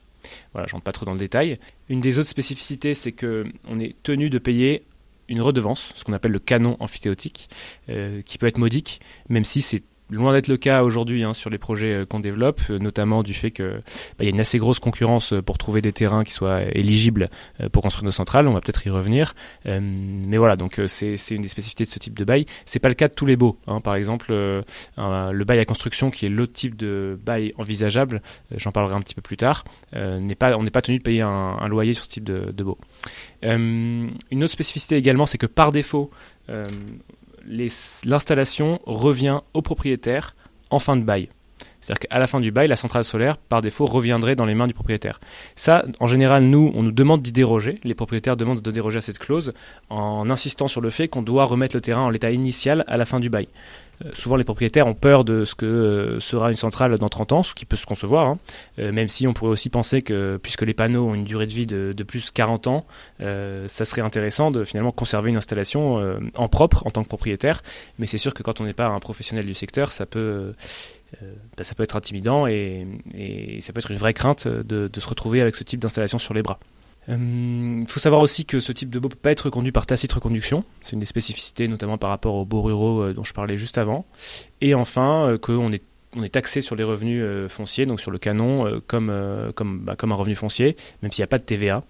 Voilà, 0.52 0.68
j'entre 0.68 0.84
pas 0.84 0.92
trop 0.92 1.06
dans 1.06 1.14
le 1.14 1.20
détail. 1.20 1.60
Une 1.88 2.02
des 2.02 2.20
autres 2.20 2.28
spécificités, 2.28 2.96
c'est 2.96 3.14
qu'on 3.14 3.80
est 3.80 3.96
tenu 4.04 4.30
de 4.30 4.40
payer 4.40 4.84
une 5.30 5.42
redevance, 5.42 5.92
ce 5.96 6.04
qu'on 6.04 6.14
appelle 6.14 6.32
le 6.32 6.40
canon 6.40 6.78
amphithéotique, 6.80 7.48
qui 8.26 8.38
peut 8.40 8.48
être 8.48 8.58
modique, 8.58 9.00
même 9.30 9.46
si 9.46 9.62
c'est 9.62 9.84
loin 10.10 10.34
d'être 10.34 10.48
le 10.48 10.58
cas 10.58 10.84
aujourd'hui 10.84 11.24
hein, 11.24 11.34
sur 11.34 11.50
les 11.50 11.58
projets 11.58 11.94
euh, 11.94 12.06
qu'on 12.06 12.20
développe, 12.20 12.62
euh, 12.70 12.80
notamment 12.80 13.24
du 13.24 13.34
fait 13.34 13.52
qu'il 13.52 13.82
bah, 14.18 14.24
y 14.24 14.28
a 14.28 14.30
une 14.30 14.40
assez 14.40 14.58
grosse 14.58 14.80
concurrence 14.80 15.34
euh, 15.34 15.42
pour 15.42 15.58
trouver 15.58 15.82
des 15.82 15.92
terrains 15.92 16.24
qui 16.24 16.32
soient 16.32 16.64
éligibles 16.74 17.30
pour 17.72 17.84
construire 17.84 18.06
nos 18.06 18.12
centrales. 18.12 18.48
On 18.48 18.54
va 18.54 18.62
peut-être 18.62 18.86
y 18.86 18.90
revenir, 18.90 19.34
mais 19.66 20.38
voilà, 20.38 20.56
donc 20.56 20.80
c'est 20.88 21.18
une 21.32 21.42
des 21.42 21.48
spécificités 21.48 21.84
de 21.86 21.90
ce 21.90 22.00
type 22.00 22.18
de 22.18 22.24
bail. 22.24 22.46
C'est 22.66 22.80
pas 22.80 22.90
le 22.90 22.96
cas 22.96 23.08
de 23.08 23.14
tous 23.14 23.26
les 23.26 23.36
baux. 23.36 23.58
Hein. 23.68 23.82
Par 23.82 23.96
exemple, 23.96 24.32
le 24.32 25.44
bail 25.44 25.60
à 25.60 25.66
construction, 25.66 26.10
qui 26.12 26.26
est 26.26 26.30
l'autre 26.30 26.54
type 26.54 26.76
de 26.76 27.20
bail 27.24 27.54
envisageable, 27.58 28.22
j'en 28.56 28.72
parlerai 28.72 28.96
un 28.96 29.02
petit 29.02 29.16
peu 29.16 29.22
plus 29.22 29.38
tard, 29.38 29.64
n'est 29.94 30.36
pas, 30.36 30.56
on 30.58 30.64
n'est 30.64 30.72
pas 30.72 30.82
tenu 30.82 30.98
de 31.00 31.04
payer 31.04 31.22
un, 31.22 31.68
loyer 31.68 31.94
sur 31.94 32.06
ce 32.06 32.10
type 32.10 32.24
de, 32.24 32.52
de 32.52 32.64
baux. 32.64 32.78
une 33.44 34.14
autre 34.32 34.54
spécificité 34.54 34.96
également, 34.96 35.26
c'est 35.26 35.38
que 35.38 35.48
par 35.48 35.72
défaut, 35.72 36.12
l'installation 37.48 38.80
revient 38.86 39.42
au 39.54 39.62
propriétaire 39.62 40.36
en 40.70 40.80
fin 40.80 40.96
de 40.96 41.04
bail. 41.04 41.30
C'est-à-dire 41.82 42.10
qu'à 42.10 42.20
la 42.20 42.28
fin 42.28 42.42
du 42.42 42.52
bail, 42.52 42.68
la 42.68 42.76
centrale 42.76 43.06
solaire, 43.06 43.38
par 43.38 43.62
défaut, 43.62 43.86
reviendrait 43.86 44.36
dans 44.36 44.46
les 44.46 44.56
mains 44.56 44.68
du 44.68 44.74
propriétaire. 44.74 45.22
Ça, 45.56 45.86
en 46.02 46.08
général, 46.08 46.44
nous, 46.44 46.72
on 46.76 46.84
nous 46.84 46.92
demande 46.92 47.22
d'y 47.22 47.32
déroger. 47.32 47.80
Les 47.84 47.94
propriétaires 47.96 48.36
demandent 48.36 48.62
de 48.62 48.72
déroger 48.72 48.98
à 48.98 49.02
cette 49.02 49.20
clause 49.20 49.54
en 49.90 50.30
insistant 50.30 50.68
sur 50.68 50.82
le 50.82 50.90
fait 50.90 51.08
qu'on 51.08 51.22
doit 51.22 51.46
remettre 51.46 51.78
le 51.78 51.82
terrain 51.82 52.02
en 52.02 52.10
l'état 52.10 52.32
initial 52.32 52.84
à 52.88 52.98
la 52.98 53.06
fin 53.06 53.22
du 53.22 53.30
bail. 53.30 53.48
Euh, 54.06 54.10
souvent 54.14 54.36
les 54.36 54.44
propriétaires 54.44 54.88
ont 54.88 54.94
peur 54.94 55.24
de 55.24 55.46
ce 55.46 55.56
que 55.56 55.66
euh, 55.66 56.20
sera 56.20 56.52
une 56.52 56.58
centrale 56.58 56.98
dans 56.98 57.10
30 57.10 57.32
ans, 57.32 57.44
ce 57.44 57.54
qui 57.54 57.66
peut 57.66 57.76
se 57.76 57.86
concevoir, 57.86 58.28
hein. 58.28 58.40
euh, 58.80 58.92
même 58.92 59.08
si 59.08 59.28
on 59.28 59.34
pourrait 59.34 59.52
aussi 59.52 59.70
penser 59.70 60.02
que 60.02 60.40
puisque 60.42 60.62
les 60.62 60.74
panneaux 60.74 61.08
ont 61.08 61.16
une 61.16 61.24
durée 61.24 61.48
de 61.48 61.54
vie 61.54 61.66
de, 61.66 61.94
de 61.96 62.04
plus 62.04 62.32
40 62.32 62.68
ans, 62.68 62.86
ça 63.20 63.86
serait 63.86 64.02
intéressant 64.02 64.52
de 64.52 64.64
finalement 64.64 64.92
conserver 64.92 65.30
une 65.30 65.38
installation 65.38 66.20
en 66.36 66.48
propre 66.48 66.86
en 66.86 66.92
tant 66.92 67.04
que 67.04 67.08
propriétaire, 67.08 67.64
mais 68.00 68.08
c'est 68.08 68.18
sûr 68.18 68.34
que 68.34 68.44
quand 68.44 68.62
on 68.62 68.66
n'est 68.66 68.74
pas 68.74 68.88
un 68.88 69.00
professionnel 69.00 69.46
du 69.46 69.54
secteur, 69.54 69.92
ça 69.92 70.06
peut, 70.06 70.54
bah, 71.58 71.64
être 71.80 71.96
intimidant 71.96 72.48
et, 72.48 72.88
ça 73.62 73.74
peut 73.74 73.80
être 73.80 73.92
une 73.92 73.98
vraie 73.98 74.14
crainte 74.14 74.48
de, 74.48 74.88
de 74.88 75.00
se 75.00 75.08
retrouver 75.08 75.42
avec 75.42 75.56
ce 75.56 75.64
type 75.64 75.80
d'installation 75.80 76.18
sur 76.18 76.34
les 76.34 76.44
bras. 76.44 76.60
Il 77.08 77.14
euh, 77.14 77.86
faut 77.88 78.00
savoir 78.00 78.22
aussi 78.22 78.46
que 78.46 78.60
ce 78.60 78.72
type 78.72 78.90
de 78.90 79.00
baux 79.00 79.08
peut 79.08 79.16
pas 79.16 79.32
être 79.32 79.46
reconduit 79.46 79.72
par 79.72 79.86
tacite 79.86 80.12
reconduction. 80.12 80.66
C'est 80.84 80.94
une 80.94 81.00
des 81.00 81.06
spécificités, 81.06 81.68
notamment 81.68 81.98
par 81.98 82.10
rapport 82.10 82.36
aux 82.36 82.46
baux 82.46 82.62
ruraux 82.62 83.02
euh, 83.02 83.14
dont 83.14 83.24
je 83.24 83.34
parlais 83.34 83.58
juste 83.58 83.78
avant. 83.78 84.06
Et 84.60 84.76
enfin, 84.76 85.30
euh, 85.30 85.38
qu'on 85.38 85.72
est 85.72 85.84
taxé 86.32 86.60
sur 86.62 86.76
les 86.76 86.84
revenus 86.84 87.24
fonciers, 87.48 87.86
donc 87.86 88.02
sur 88.02 88.12
le 88.12 88.18
canon, 88.18 88.82
comme, 88.88 89.14
comme, 89.56 89.82
bah, 89.82 89.96
comme 89.96 90.12
un 90.12 90.16
revenu 90.16 90.36
foncier, 90.36 90.76
même 91.04 91.12
s'il 91.12 91.22
n'y 91.22 91.26
a 91.26 91.28
pas 91.28 91.38
de 91.38 91.44
TVA, 91.44 91.84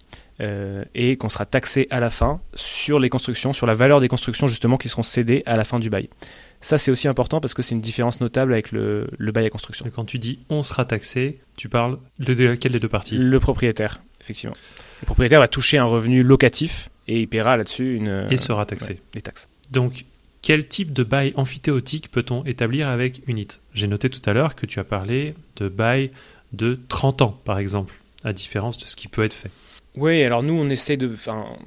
et 0.94 1.16
qu'on 1.16 1.30
sera 1.30 1.46
taxé 1.46 1.86
à 1.88 1.98
la 1.98 2.10
fin 2.10 2.40
sur 2.54 2.98
les 2.98 3.08
constructions, 3.08 3.54
sur 3.54 3.66
la 3.66 3.72
valeur 3.72 4.00
des 4.00 4.08
constructions 4.08 4.46
justement 4.46 4.76
qui 4.76 4.90
seront 4.90 5.02
cédées 5.02 5.42
à 5.46 5.56
la 5.56 5.64
fin 5.64 5.78
du 5.78 5.88
bail. 5.88 6.10
Ça, 6.60 6.78
c'est 6.78 6.90
aussi 6.90 7.08
important 7.08 7.40
parce 7.40 7.54
que 7.54 7.62
c'est 7.62 7.74
une 7.74 7.80
différence 7.80 8.20
notable 8.20 8.52
avec 8.52 8.72
le, 8.72 9.08
le 9.16 9.32
bail 9.32 9.46
à 9.46 9.50
construction. 9.50 9.86
quand 9.94 10.04
tu 10.04 10.18
dis 10.18 10.40
on 10.48 10.62
sera 10.62 10.84
taxé, 10.84 11.40
tu 11.56 11.68
parles 11.68 11.98
de, 12.18 12.44
laquelle 12.44 12.72
des 12.72 12.80
deux 12.80 12.88
parties? 12.88 13.16
Le 13.16 13.38
propriétaire, 13.38 14.00
effectivement. 14.20 14.56
Le 15.02 15.06
propriétaire 15.06 15.40
va 15.40 15.48
toucher 15.48 15.78
un 15.78 15.84
revenu 15.84 16.22
locatif 16.22 16.90
et 17.06 17.20
il 17.20 17.28
paiera 17.28 17.56
là-dessus 17.56 17.96
une. 17.96 18.26
Et 18.30 18.36
sera 18.36 18.66
taxé. 18.66 19.00
des 19.12 19.22
taxes. 19.22 19.48
Donc, 19.70 20.04
quel 20.42 20.66
type 20.66 20.92
de 20.92 21.02
bail 21.02 21.32
amphithéotique 21.36 22.10
peut-on 22.10 22.44
établir 22.44 22.88
avec 22.88 23.22
UNIT? 23.26 23.60
J'ai 23.74 23.86
noté 23.86 24.10
tout 24.10 24.22
à 24.28 24.32
l'heure 24.32 24.54
que 24.54 24.66
tu 24.66 24.78
as 24.78 24.84
parlé 24.84 25.34
de 25.56 25.68
bail 25.68 26.10
de 26.52 26.78
30 26.88 27.22
ans, 27.22 27.40
par 27.44 27.58
exemple, 27.58 27.94
à 28.24 28.32
différence 28.32 28.78
de 28.78 28.84
ce 28.84 28.96
qui 28.96 29.08
peut 29.08 29.24
être 29.24 29.34
fait. 29.34 29.50
Oui, 29.98 30.22
alors 30.22 30.44
nous, 30.44 30.54
on 30.54 30.70
essaie 30.70 30.96
de. 30.96 31.12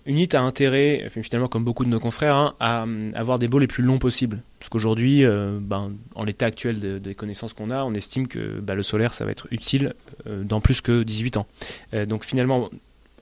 Unit 0.05 0.29
a 0.33 0.41
intérêt, 0.41 1.09
finalement, 1.21 1.49
comme 1.49 1.65
beaucoup 1.65 1.83
de 1.83 1.89
nos 1.89 1.99
confrères, 1.99 2.35
hein, 2.35 2.55
à, 2.61 2.85
avoir 3.13 3.39
des 3.39 3.49
baux 3.49 3.59
les 3.59 3.67
plus 3.67 3.83
longs 3.83 3.99
possibles. 3.99 4.41
Parce 4.57 4.69
qu'aujourd'hui, 4.69 5.25
euh, 5.25 5.59
ben, 5.61 5.91
en 6.15 6.23
l'état 6.23 6.45
actuel 6.45 7.01
des 7.01 7.15
connaissances 7.15 7.53
qu'on 7.53 7.69
a, 7.69 7.83
on 7.83 7.93
estime 7.93 8.27
que 8.27 8.61
bah, 8.61 8.73
le 8.73 8.83
solaire, 8.83 9.13
ça 9.13 9.25
va 9.25 9.31
être 9.31 9.47
utile 9.51 9.95
euh, 10.27 10.45
dans 10.45 10.61
plus 10.61 10.79
que 10.79 11.03
18 11.03 11.37
ans. 11.37 11.45
Euh, 11.93 12.05
donc 12.05 12.23
finalement, 12.23 12.69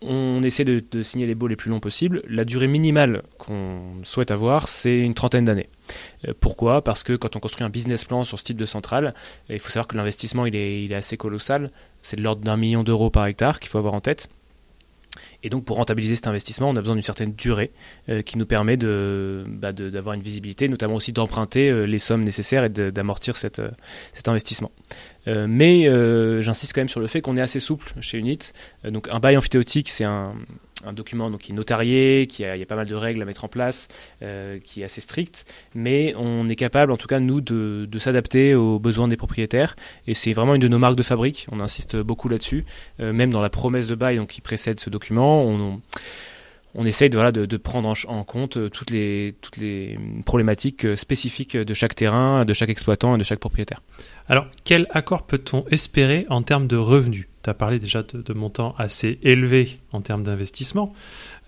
on 0.04 0.44
essaie 0.44 0.64
de, 0.64 1.02
signer 1.02 1.26
les 1.26 1.34
baux 1.34 1.48
les 1.48 1.56
plus 1.56 1.72
longs 1.72 1.80
possibles. 1.80 2.22
La 2.30 2.46
durée 2.46 2.68
minimale 2.68 3.24
qu'on 3.40 3.82
souhaite 4.04 4.30
avoir, 4.30 4.68
c'est 4.68 5.00
une 5.00 5.16
trentaine 5.16 5.46
d'années. 5.46 5.70
Pourquoi? 6.40 6.84
Parce 6.84 7.04
que 7.04 7.14
quand 7.14 7.36
on 7.36 7.40
construit 7.40 7.66
un 7.66 7.70
business 7.70 8.06
plan 8.06 8.24
sur 8.24 8.38
ce 8.38 8.44
type 8.44 8.58
de 8.58 8.66
centrale, 8.68 9.16
il 9.50 9.60
faut 9.60 9.70
savoir 9.70 9.88
que 9.88 9.98
l'investissement 9.98 10.46
il 10.46 10.56
est, 10.56 10.84
il 10.84 10.92
est 10.92 10.96
assez 10.96 11.18
colossal. 11.18 11.72
C'est 12.04 12.16
de 12.16 12.22
l'ordre 12.22 12.44
d'un 12.44 12.58
million 12.58 12.84
d'euros 12.84 13.10
par 13.10 13.26
hectare 13.26 13.60
qu'il 13.60 13.70
faut 13.70 13.80
avoir 13.80 13.96
en 13.96 14.02
tête. 14.02 14.30
Et 15.44 15.50
donc 15.50 15.66
pour 15.66 15.78
rentabiliser 15.78 16.16
cet 16.16 16.28
investissement, 16.28 16.70
on 16.70 16.76
a 16.76 16.82
besoin 16.82 16.96
d'une 16.96 17.04
certaine 17.04 17.34
durée 17.34 17.72
euh, 18.10 18.22
qui 18.22 18.38
nous 18.38 18.46
permet 18.46 18.78
bah, 18.78 19.72
d'avoir 19.72 20.14
une 20.14 20.22
visibilité, 20.22 20.68
notamment 20.68 20.96
aussi 20.96 21.14
d'emprunter 21.14 21.70
euh, 21.70 21.84
les 21.84 22.00
sommes 22.00 22.24
nécessaires 22.24 22.64
et 22.64 22.70
d'amortir 22.70 23.36
cet 23.36 23.60
investissement. 24.28 24.72
Euh, 25.28 25.46
mais 25.48 25.88
euh, 25.88 26.42
j'insiste 26.42 26.74
quand 26.74 26.82
même 26.82 26.90
sur 26.90 27.00
le 27.00 27.08
fait 27.08 27.22
qu'on 27.22 27.38
est 27.38 27.42
assez 27.42 27.60
souple 27.60 27.94
chez 28.02 28.18
Unit. 28.18 28.40
Euh, 28.86 28.92
donc 28.92 29.08
un 29.12 29.20
bail 29.20 29.38
amphithéotique, 29.38 29.90
c'est 29.90 30.06
un, 30.06 30.34
document 30.94 31.30
donc, 31.30 31.42
qui 31.42 31.52
est 31.52 31.56
notarié, 31.56 32.28
qui 32.28 32.46
a, 32.46 32.56
il 32.56 32.60
y 32.60 32.64
a 32.64 32.66
pas 32.66 32.76
mal 32.76 32.88
de 32.88 32.96
règles 32.96 33.22
à 33.22 33.26
mettre 33.26 33.46
en 33.46 33.48
place, 33.48 33.88
qui 34.64 34.82
est 34.82 34.84
assez 34.84 35.02
strict, 35.02 35.46
mais 35.76 36.14
on 36.18 36.50
est 36.50 36.56
capable, 36.56 36.92
en 36.92 36.98
tout 36.98 37.08
cas 37.08 37.20
nous, 37.20 37.42
de, 37.42 37.88
s'adapter 37.98 38.56
aux 38.56 38.80
besoins 38.80 39.08
des 39.08 39.18
propriétaires, 39.18 39.76
et 40.08 40.14
c'est 40.14 40.34
vraiment 40.34 40.56
une 40.56 40.62
de 40.62 40.68
nos 40.68 40.80
marques 40.80 40.96
de 40.96 41.04
fabrique. 41.04 41.48
On 41.52 41.60
insiste 41.60 41.98
beaucoup 41.98 42.30
là-dessus, 42.30 42.66
même 43.00 43.32
dans 43.32 43.42
la 43.42 43.50
promesse 43.50 43.88
de 43.88 43.96
bail 43.96 44.18
donc 44.18 44.30
qui 44.30 44.42
précède 44.42 44.80
ce 44.80 44.90
document. 44.90 45.44
on 45.44 45.82
on 46.76 46.86
essaye 46.86 47.10
de, 47.10 47.18
voilà, 47.18 47.32
de, 47.32 47.58
prendre 47.58 47.94
en, 48.08 48.24
compte 48.24 48.58
euh, 48.58 48.70
toutes 48.70 48.92
les, 48.92 49.36
toutes 49.42 49.58
les 49.58 49.98
problématiques 50.26 50.86
euh, 50.86 50.96
spécifiques 50.96 51.58
de 51.58 51.74
chaque 51.74 51.96
terrain, 51.96 52.46
de 52.46 52.54
chaque 52.54 52.70
exploitant 52.70 53.16
et 53.16 53.18
de 53.18 53.24
chaque 53.24 53.40
propriétaire. 53.40 53.82
Alors, 54.28 54.46
quel 54.66 54.88
accord 54.92 55.26
peut-on 55.26 55.66
espérer 55.72 56.26
en 56.30 56.44
termes 56.44 56.68
de 56.68 56.78
revenus? 56.78 57.29
Tu 57.44 57.50
as 57.50 57.54
parlé 57.54 57.80
déjà 57.80 58.04
de, 58.04 58.34
montants 58.34 58.76
assez 58.78 59.20
élevés 59.24 59.80
en 59.92 60.02
termes 60.02 60.24
d'investissement. 60.24 60.94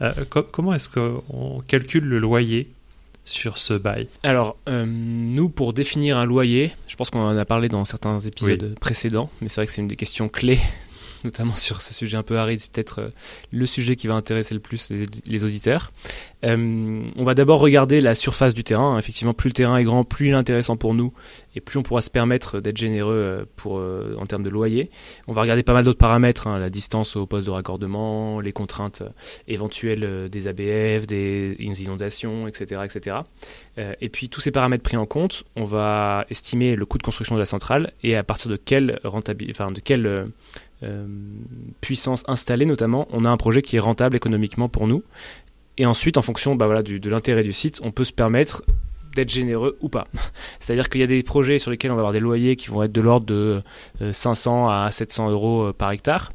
Euh, 0.02 0.12
comment 0.52 0.74
est-ce 0.74 0.90
qu'on 0.90 1.62
calcule 1.68 2.06
le 2.06 2.20
loyer 2.20 2.72
sur 3.26 3.58
ce 3.58 3.74
bail? 3.74 4.08
Alors, 4.24 4.58
nous, 4.68 5.50
pour 5.50 5.74
définir 5.74 6.18
un 6.18 6.26
loyer, 6.26 6.72
je 6.88 6.96
pense 6.96 7.10
qu'on 7.10 7.22
en 7.22 7.38
a 7.38 7.46
parlé 7.46 7.70
dans 7.70 7.86
certains 7.86 8.20
épisodes 8.20 8.76
précédents, 8.80 9.30
mais 9.42 9.50
c'est 9.50 9.62
vrai 9.62 9.66
que 9.68 9.72
c'est 9.72 9.82
une 9.82 9.88
des 9.88 9.96
questions 9.96 10.30
clés 10.30 10.60
notamment 11.26 11.56
sur 11.56 11.82
ce 11.82 11.94
sujet 11.94 12.18
un 12.18 12.24
peu 12.24 12.38
aride, 12.38 12.60
c'est 12.60 12.72
peut-être 12.72 13.00
euh, 13.00 13.10
le 13.52 13.66
sujet 13.66 13.96
qui 13.96 14.08
va 14.08 14.16
intéresser 14.16 14.54
le 14.54 14.60
plus 14.60 14.90
les, 14.90 15.44
auditeurs. 15.44 15.92
Euh, 16.44 17.04
on 17.16 17.24
va 17.24 17.36
d'abord 17.36 17.60
regarder 17.60 18.02
la 18.02 18.16
surface 18.16 18.54
du 18.54 18.64
terrain. 18.64 18.98
Effectivement, 18.98 19.34
plus 19.34 19.50
le 19.50 19.54
terrain 19.54 19.78
est 19.78 19.84
grand, 19.84 20.04
plus 20.04 20.28
il 20.28 20.32
est 20.32 20.36
intéressant 20.36 20.78
pour 20.78 20.94
nous, 20.94 21.14
et 21.56 21.62
plus 21.62 21.78
on 21.78 21.84
pourra 21.84 22.02
se 22.02 22.10
permettre 22.10 22.60
d'être 22.60 22.78
généreux 22.78 23.46
euh, 23.66 24.16
en 24.18 24.26
termes 24.26 24.44
de 24.44 24.50
loyer. 24.50 24.90
On 25.28 25.34
va 25.34 25.42
regarder 25.42 25.64
pas 25.64 25.74
mal 25.74 25.84
d'autres 25.84 26.00
paramètres, 26.00 26.48
hein, 26.48 26.60
la 26.60 26.70
distance 26.70 27.16
au 27.16 27.26
poste 27.26 27.46
de 27.46 27.52
raccordement, 27.52 28.40
les 28.40 28.54
contraintes 28.54 29.04
éventuelles 29.48 30.30
des 30.30 30.48
ABF, 30.48 31.08
des 31.08 31.56
inondations, 31.60 32.48
etc. 32.48 32.82
etc. 32.86 33.18
et 33.78 34.10
puis 34.10 34.30
tous 34.30 34.42
ces 34.42 34.52
paramètres 34.52 34.84
pris 34.84 34.98
en 34.98 35.06
compte, 35.06 35.44
on 35.56 35.64
va 35.64 36.26
estimer 36.30 36.76
le 36.76 36.86
coût 36.86 36.98
de 36.98 37.04
construction 37.04 37.36
de 37.36 37.40
la 37.40 37.46
centrale 37.46 37.94
et 38.04 38.16
à 38.16 38.24
partir 38.24 38.50
de 38.50 38.56
quelle 38.56 39.00
rentabilité, 39.04 39.54
enfin 39.56 39.72
de 39.72 39.80
quelle 39.80 40.32
puissance 41.80 42.24
installée 42.28 42.66
notamment, 42.66 43.08
on 43.12 43.26
a 43.26 43.30
un 43.30 43.38
projet 43.38 43.62
qui 43.62 43.76
est 43.76 43.80
rentable 43.80 44.16
économiquement 44.16 44.70
pour 44.70 44.88
nous. 44.88 45.04
Et 45.78 45.86
ensuite, 45.86 46.18
en 46.18 46.22
fonction 46.22 46.56
bah 46.56 46.66
voilà, 46.66 46.84
de 46.84 47.10
l'intérêt 47.10 47.44
du 47.44 47.54
site, 47.54 47.80
on 47.84 47.92
peut 47.92 48.04
se 48.04 48.14
permettre 48.14 48.64
d'être 49.16 49.30
généreux 49.30 49.78
ou 49.82 49.90
pas. 49.90 50.08
C'est-à-dire 50.60 50.90
qu'il 50.90 51.02
y 51.02 51.04
a 51.04 51.08
des 51.08 51.24
projets 51.24 51.60
sur 51.60 51.72
lesquels 51.72 51.92
on 51.92 51.96
va 51.96 52.02
avoir 52.02 52.14
des 52.14 52.20
loyers 52.20 52.56
qui 52.56 52.70
vont 52.70 52.84
être 52.84 52.92
de 52.92 53.02
l'ordre 53.02 53.26
de 53.26 53.62
500 54.12 54.70
à 54.70 54.92
700 54.92 55.30
euros 55.30 55.72
par 55.74 55.92
hectare 55.92 56.32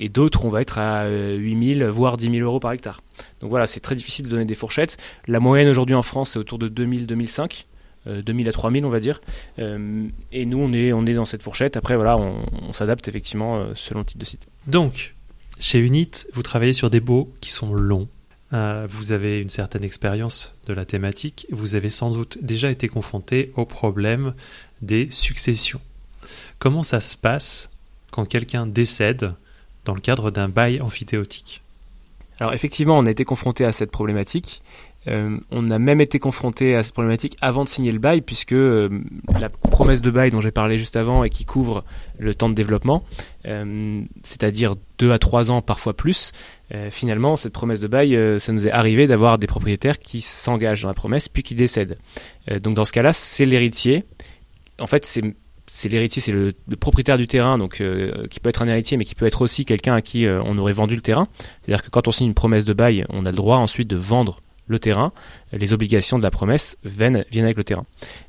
et 0.00 0.08
d'autres, 0.08 0.46
on 0.46 0.48
va 0.48 0.62
être 0.62 0.78
à 0.78 1.06
8000, 1.08 1.82
euh, 1.82 1.90
voire 1.90 2.16
10 2.16 2.30
000 2.30 2.42
euros 2.42 2.58
par 2.58 2.72
hectare. 2.72 3.02
Donc 3.40 3.50
voilà, 3.50 3.66
c'est 3.66 3.80
très 3.80 3.94
difficile 3.94 4.24
de 4.24 4.30
donner 4.30 4.46
des 4.46 4.54
fourchettes. 4.54 4.96
La 5.28 5.40
moyenne 5.40 5.68
aujourd'hui 5.68 5.94
en 5.94 6.02
France, 6.02 6.30
c'est 6.30 6.38
autour 6.38 6.58
de 6.58 6.68
2000-2005. 6.70 7.66
2000 8.06 8.48
à 8.48 8.52
3000 8.52 8.84
on 8.84 8.88
va 8.88 9.00
dire. 9.00 9.20
Euh, 9.58 10.08
et 10.32 10.46
nous 10.46 10.58
on 10.58 10.72
est 10.72 10.92
on 10.92 11.04
est 11.06 11.14
dans 11.14 11.24
cette 11.24 11.42
fourchette. 11.42 11.76
Après 11.76 11.96
voilà 11.96 12.16
on, 12.16 12.72
s'adapte 12.72 13.08
effectivement 13.08 13.58
euh, 13.58 13.72
selon 13.74 14.00
le 14.00 14.06
type 14.06 14.18
de 14.18 14.24
site. 14.24 14.46
Donc 14.66 15.14
chez 15.58 15.78
Unit 15.78 16.10
vous 16.34 16.42
travaillez 16.42 16.72
sur 16.72 16.90
des 16.90 17.00
baux 17.00 17.32
qui 17.40 17.50
sont 17.50 17.74
longs. 17.74 18.08
Vous 18.88 19.12
avez 19.12 19.40
une 19.40 19.48
certaine 19.48 19.84
expérience 19.84 20.56
de 20.66 20.72
la 20.72 20.84
thématique. 20.84 21.46
Vous 21.52 21.76
avez 21.76 21.88
sans 21.88 22.10
doute 22.10 22.38
déjà 22.42 22.68
été 22.68 22.88
confronté 22.88 23.52
au 23.54 23.64
problème 23.64 24.34
des 24.82 25.08
successions. 25.10 25.80
Comment 26.58 26.82
ça 26.82 27.00
se 27.00 27.16
passe 27.16 27.70
quand 28.10 28.24
quelqu'un 28.24 28.66
décède 28.66 29.34
dans 29.84 29.94
le 29.94 30.00
cadre 30.00 30.32
d'un 30.32 30.48
bail 30.48 30.80
amphithéotique? 30.80 31.62
Alors 32.40 32.54
effectivement, 32.54 32.98
on 32.98 33.06
a 33.06 33.10
été 33.10 33.24
confronté 33.24 33.64
à 33.64 33.72
cette 33.72 33.90
problématique. 33.90 34.62
Euh, 35.08 35.38
on 35.50 35.70
a 35.70 35.78
même 35.78 36.00
été 36.00 36.18
confronté 36.18 36.74
à 36.74 36.82
cette 36.82 36.92
problématique 36.92 37.36
avant 37.40 37.64
de 37.64 37.68
signer 37.68 37.92
le 37.92 37.98
bail, 37.98 38.20
puisque 38.20 38.52
euh, 38.52 38.88
la 39.40 39.48
promesse 39.48 40.02
de 40.02 40.10
bail 40.10 40.30
dont 40.30 40.40
j'ai 40.40 40.50
parlé 40.50 40.76
juste 40.76 40.96
avant 40.96 41.24
et 41.24 41.30
qui 41.30 41.44
couvre 41.44 41.84
le 42.18 42.34
temps 42.34 42.50
de 42.50 42.54
développement, 42.54 43.02
euh, 43.46 44.02
c'est-à-dire 44.22 44.74
2 44.98 45.12
à 45.12 45.18
3 45.18 45.50
ans, 45.50 45.62
parfois 45.62 45.94
plus, 45.94 46.32
finalement, 46.90 47.36
cette 47.36 47.52
promesse 47.52 47.80
de 47.80 47.88
bail, 47.88 48.16
ça 48.38 48.52
nous 48.52 48.68
est 48.68 48.70
arrivé 48.70 49.08
d'avoir 49.08 49.38
des 49.38 49.48
propriétaires 49.48 49.98
qui 49.98 50.20
s'engagent 50.20 50.82
dans 50.82 50.88
la 50.88 50.94
promesse 50.94 51.28
puis 51.28 51.42
qui 51.42 51.56
décèdent. 51.56 51.98
donc 52.62 52.76
dans 52.76 52.84
ce 52.84 52.92
cas-là, 52.92 53.12
c'est 53.12 53.44
l'héritier. 53.44 54.04
En 54.78 54.86
fait, 54.86 55.04
c'est 55.04 55.88
l'héritier, 55.88 56.22
c'est 56.22 56.30
le, 56.30 56.54
propriétaire 56.78 57.18
du 57.18 57.26
terrain, 57.26 57.58
donc 57.58 57.82
qui 58.30 58.40
peut 58.40 58.48
être 58.50 58.62
un 58.62 58.68
héritier, 58.68 58.96
mais 58.98 59.04
qui 59.04 59.16
peut 59.16 59.26
être 59.26 59.42
aussi 59.42 59.64
quelqu'un 59.64 59.94
à 59.94 60.00
qui 60.00 60.28
on 60.28 60.56
aurait 60.58 60.72
vendu 60.72 60.94
le 60.94 61.00
terrain. 61.00 61.26
C'est-à-dire 61.62 61.82
que 61.82 61.90
quand 61.90 62.06
on 62.06 62.12
signe 62.12 62.28
une 62.28 62.34
promesse 62.34 62.64
de 62.64 62.72
bail, 62.72 63.04
on 63.08 63.26
a 63.26 63.30
le 63.30 63.36
droit 63.36 63.56
ensuite 63.56 63.88
de 63.88 63.96
vendre 63.96 64.40
le 64.70 64.78
terrain, 64.78 65.12
les 65.52 65.72
obligations 65.72 66.18
de 66.18 66.22
la 66.22 66.30
promesse 66.30 66.78
viennent, 66.84 67.24
viennent 67.30 67.44
avec 67.44 67.56
le 67.56 67.64
terrain. 67.64 67.84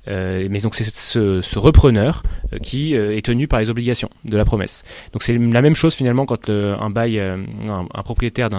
Euh, 0.07 0.47
mais 0.49 0.59
donc 0.59 0.73
c'est 0.73 0.83
ce, 0.83 1.59
repreneur 1.59 2.23
euh, 2.51 2.57
qui 2.57 2.95
euh, 2.95 3.15
est 3.15 3.23
tenu 3.23 3.47
par 3.47 3.59
les 3.59 3.69
obligations 3.69 4.09
de 4.25 4.35
la 4.35 4.43
promesse. 4.43 4.83
Donc 5.13 5.21
c'est 5.21 5.37
la 5.37 5.61
même 5.61 5.75
chose 5.75 5.93
finalement 5.93 6.25
quand 6.25 6.49
un 6.49 6.89
bail, 6.89 7.19
un, 7.19 7.85
propriétaire 8.03 8.49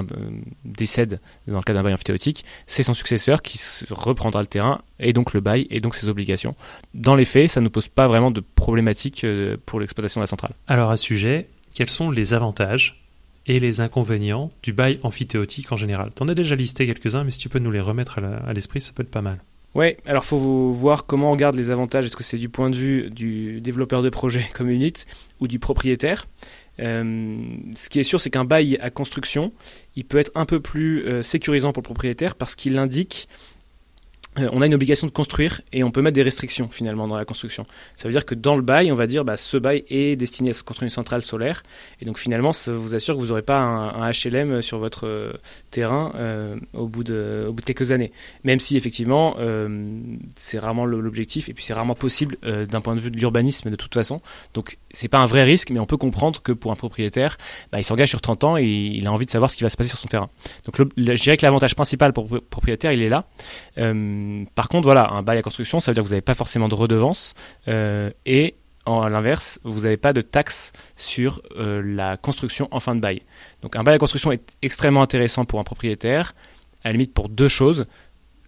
décède 0.65 1.21
dans 1.49 1.57
le 1.57 1.63
cas 1.63 1.75
d'un 1.75 1.83
bail 1.83 1.95
amphithéotique, 1.95 2.45
c'est 2.69 2.85
son 2.85 2.95
successeur 2.95 3.43
qui 3.43 3.61
reprendra 3.91 4.41
le 4.41 4.47
terrain 4.47 4.81
et 5.01 5.13
donc 5.13 5.33
le 5.35 5.41
bail 5.41 5.67
et 5.71 5.81
donc 5.81 5.97
ses 5.97 6.09
obligations. 6.09 6.55
Dans 6.95 7.17
les 7.17 7.25
faits, 7.25 7.51
ça 7.51 7.61
ne 7.61 7.69
pose 7.69 7.89
pas 7.89 8.07
vraiment 8.07 8.31
de 8.31 8.41
problématique 8.41 9.27
pour 9.67 9.81
l'exploitation 9.81 10.21
de 10.21 10.23
la 10.23 10.29
centrale. 10.29 10.53
Alors 10.69 10.91
à 10.91 10.97
ce 10.97 11.05
sujet, 11.05 11.49
quels 11.75 11.91
sont 11.91 12.13
les 12.13 12.33
avantages 12.33 13.02
et 13.47 13.59
les 13.59 13.81
inconvénients 13.81 14.51
du 14.63 14.73
bail 14.73 14.99
amphithéotique 15.03 15.73
en 15.73 15.77
général. 15.77 16.11
Tu 16.15 16.23
en 16.23 16.29
as 16.29 16.35
déjà 16.35 16.55
listé 16.55 16.87
quelques-uns, 16.87 17.25
mais 17.25 17.31
si 17.31 17.39
tu 17.39 17.49
peux 17.49 17.59
nous 17.59 17.71
les 17.71 17.81
remettre 17.81 18.19
à 18.19 18.53
l'esprit, 18.53 18.81
ça 18.81 18.93
peut 18.95 19.03
être 19.03 19.11
pas 19.11 19.23
mal. 19.23 19.39
Ouais, 19.75 19.97
alors 20.05 20.25
faut 20.25 20.71
voir 20.71 21.07
comment 21.07 21.31
on 21.31 21.33
regarde 21.33 21.55
les 21.55 21.71
avantages. 21.71 22.05
Est-ce 22.05 22.17
que 22.17 22.25
c'est 22.25 22.37
du 22.37 22.51
point 22.51 22.69
de 22.69 22.77
vue 22.77 23.11
du 23.11 23.61
développeur 23.61 24.03
de 24.03 24.11
projet 24.11 24.47
comme 24.53 24.69
Unit 24.69 24.93
ou 25.41 25.49
du 25.49 25.59
propriétaire? 25.59 26.27
Euh, 26.81 27.39
Ce 27.75 27.89
qui 27.89 27.99
est 27.99 28.03
sûr, 28.03 28.21
c'est 28.21 28.31
qu'un 28.31 28.45
bail 28.45 28.77
à 28.83 28.91
construction, 28.91 29.53
il 29.97 30.05
peut 30.05 30.19
être 30.19 30.31
un 30.35 30.45
peu 30.45 30.61
plus 30.61 31.07
euh, 31.07 31.23
sécurisant 31.23 31.73
pour 31.73 31.81
le 31.83 31.87
propriétaire 31.87 32.35
parce 32.35 32.55
qu'il 32.55 32.77
indique 32.77 33.29
on 34.37 34.63
a 34.63 34.67
une 34.67 34.75
obligation 34.75 35.07
de 35.07 35.13
construire 35.13 35.61
et 35.73 35.85
on 35.85 35.91
peut 35.91 36.01
mettre 36.01 36.15
des 36.15 36.23
restrictions 36.23 36.69
finalement 36.71 37.07
dans 37.07 37.17
la 37.17 37.25
construction. 37.25 37.67
Ça 37.97 38.09
veut 38.09 38.13
dire 38.13 38.25
que 38.25 38.35
dans 38.35 38.57
le 38.57 38.63
bail, 38.63 38.91
on 38.91 38.95
va 38.95 39.07
dire 39.07 39.25
bah, 39.25 39.37
ce 39.37 39.59
bail 39.59 39.85
est 39.91 40.17
destiné 40.17 40.51
à 40.51 40.53
se 40.55 40.63
construire 40.63 40.87
une 40.87 40.91
centrale 40.91 41.21
solaire 41.21 41.63
et 42.01 42.07
donc 42.07 42.19
finalement 42.19 42.53
ça 42.53 42.73
vous 42.73 42.95
assure 42.95 43.15
que 43.15 43.21
vous 43.21 43.27
n'aurez 43.27 43.43
pas 43.43 43.61
un, 43.61 44.11
HLM 44.11 44.63
sur 44.63 44.79
votre 44.79 45.07
euh, 45.07 45.33
terrain 45.71 46.13
euh, 46.17 46.57
au, 46.73 46.87
bout 46.87 47.05
de, 47.05 47.53
quelques 47.65 47.93
années. 47.93 48.11
Même 48.45 48.59
si 48.59 48.77
effectivement 48.77 49.37
c'est 50.37 50.59
rarement 50.59 50.87
l'objectif 50.87 51.49
et 51.49 51.55
puis 51.55 51.65
c'est 51.65 51.75
rarement 51.75 51.95
possible 51.95 52.37
d'un 52.43 52.81
point 52.81 52.95
de 52.95 53.01
vue 53.01 53.11
de 53.11 53.19
l'urbanisme 53.19 53.71
de 53.71 53.77
toute 53.77 53.95
façon. 53.95 54.21
Donc 54.55 54.79
c'est 54.91 55.09
pas 55.09 55.19
un 55.19 55.27
vrai 55.27 55.45
risque 55.45 55.71
mais 55.71 55.79
on 55.79 55.87
peut 55.87 55.97
comprendre 55.97 56.41
que 56.43 56.53
pour 56.53 56.73
un 56.73 56.77
propriétaire, 56.77 57.37
bah, 57.71 57.79
il 57.79 57.85
s'engage 57.85 58.09
sur 58.09 58.21
30 58.21 58.45
ans 58.45 58.57
et 58.57 58.65
il 58.65 59.07
a 59.07 59.13
envie 59.13 59.27
de 59.27 59.31
savoir 59.31 59.51
ce 59.51 59.57
qui 59.57 59.63
va 59.63 59.69
se 59.69 59.77
passer 59.77 59.91
sur 59.91 59.99
son 59.99 60.09
terrain. 60.09 60.31
Donc 60.65 60.91
je 60.97 61.23
dirais 61.23 61.37
que 61.37 61.45
l'avantage 61.45 61.75
principal 61.75 62.13
pour 62.13 62.29
le 62.31 62.41
propriétaire 62.41 62.93
il 62.93 63.03
est 63.03 63.09
là. 63.09 63.27
Euh, 63.79 64.22
par 64.55 64.69
contre, 64.69 64.85
voilà, 64.85 65.11
un 65.11 65.23
bail 65.23 65.39
à 65.39 65.43
construction, 65.43 65.81
ça 65.81 65.91
veut 65.91 65.95
dire 65.95 66.03
que 66.03 66.09
vous 66.09 66.15
n'avez 66.15 66.23
pas 66.23 66.35
forcément 66.35 66.69
de 66.69 66.75
redevance 66.75 67.35
euh, 67.69 68.11
et 68.27 68.57
à 68.85 69.09
l'inverse, 69.09 69.61
vous 69.63 69.81
n'avez 69.81 69.97
pas 69.97 70.13
de 70.13 70.21
taxe 70.21 70.73
sur 70.97 71.41
euh, 71.57 71.83
la 71.85 72.17
construction 72.17 72.69
en 72.73 72.81
fin 72.81 72.95
de 72.95 73.01
bail. 73.01 73.23
Donc 73.63 73.77
un 73.77 73.83
bail 73.83 73.95
à 73.95 73.99
construction 73.99 74.33
est 74.33 74.57
extrêmement 74.61 75.03
intéressant 75.03 75.45
pour 75.45 75.61
un 75.61 75.65
propriétaire, 75.65 76.35
à 76.83 76.91
limite 76.91 77.15
pour 77.15 77.29
deux 77.29 77.49
choses. 77.49 77.87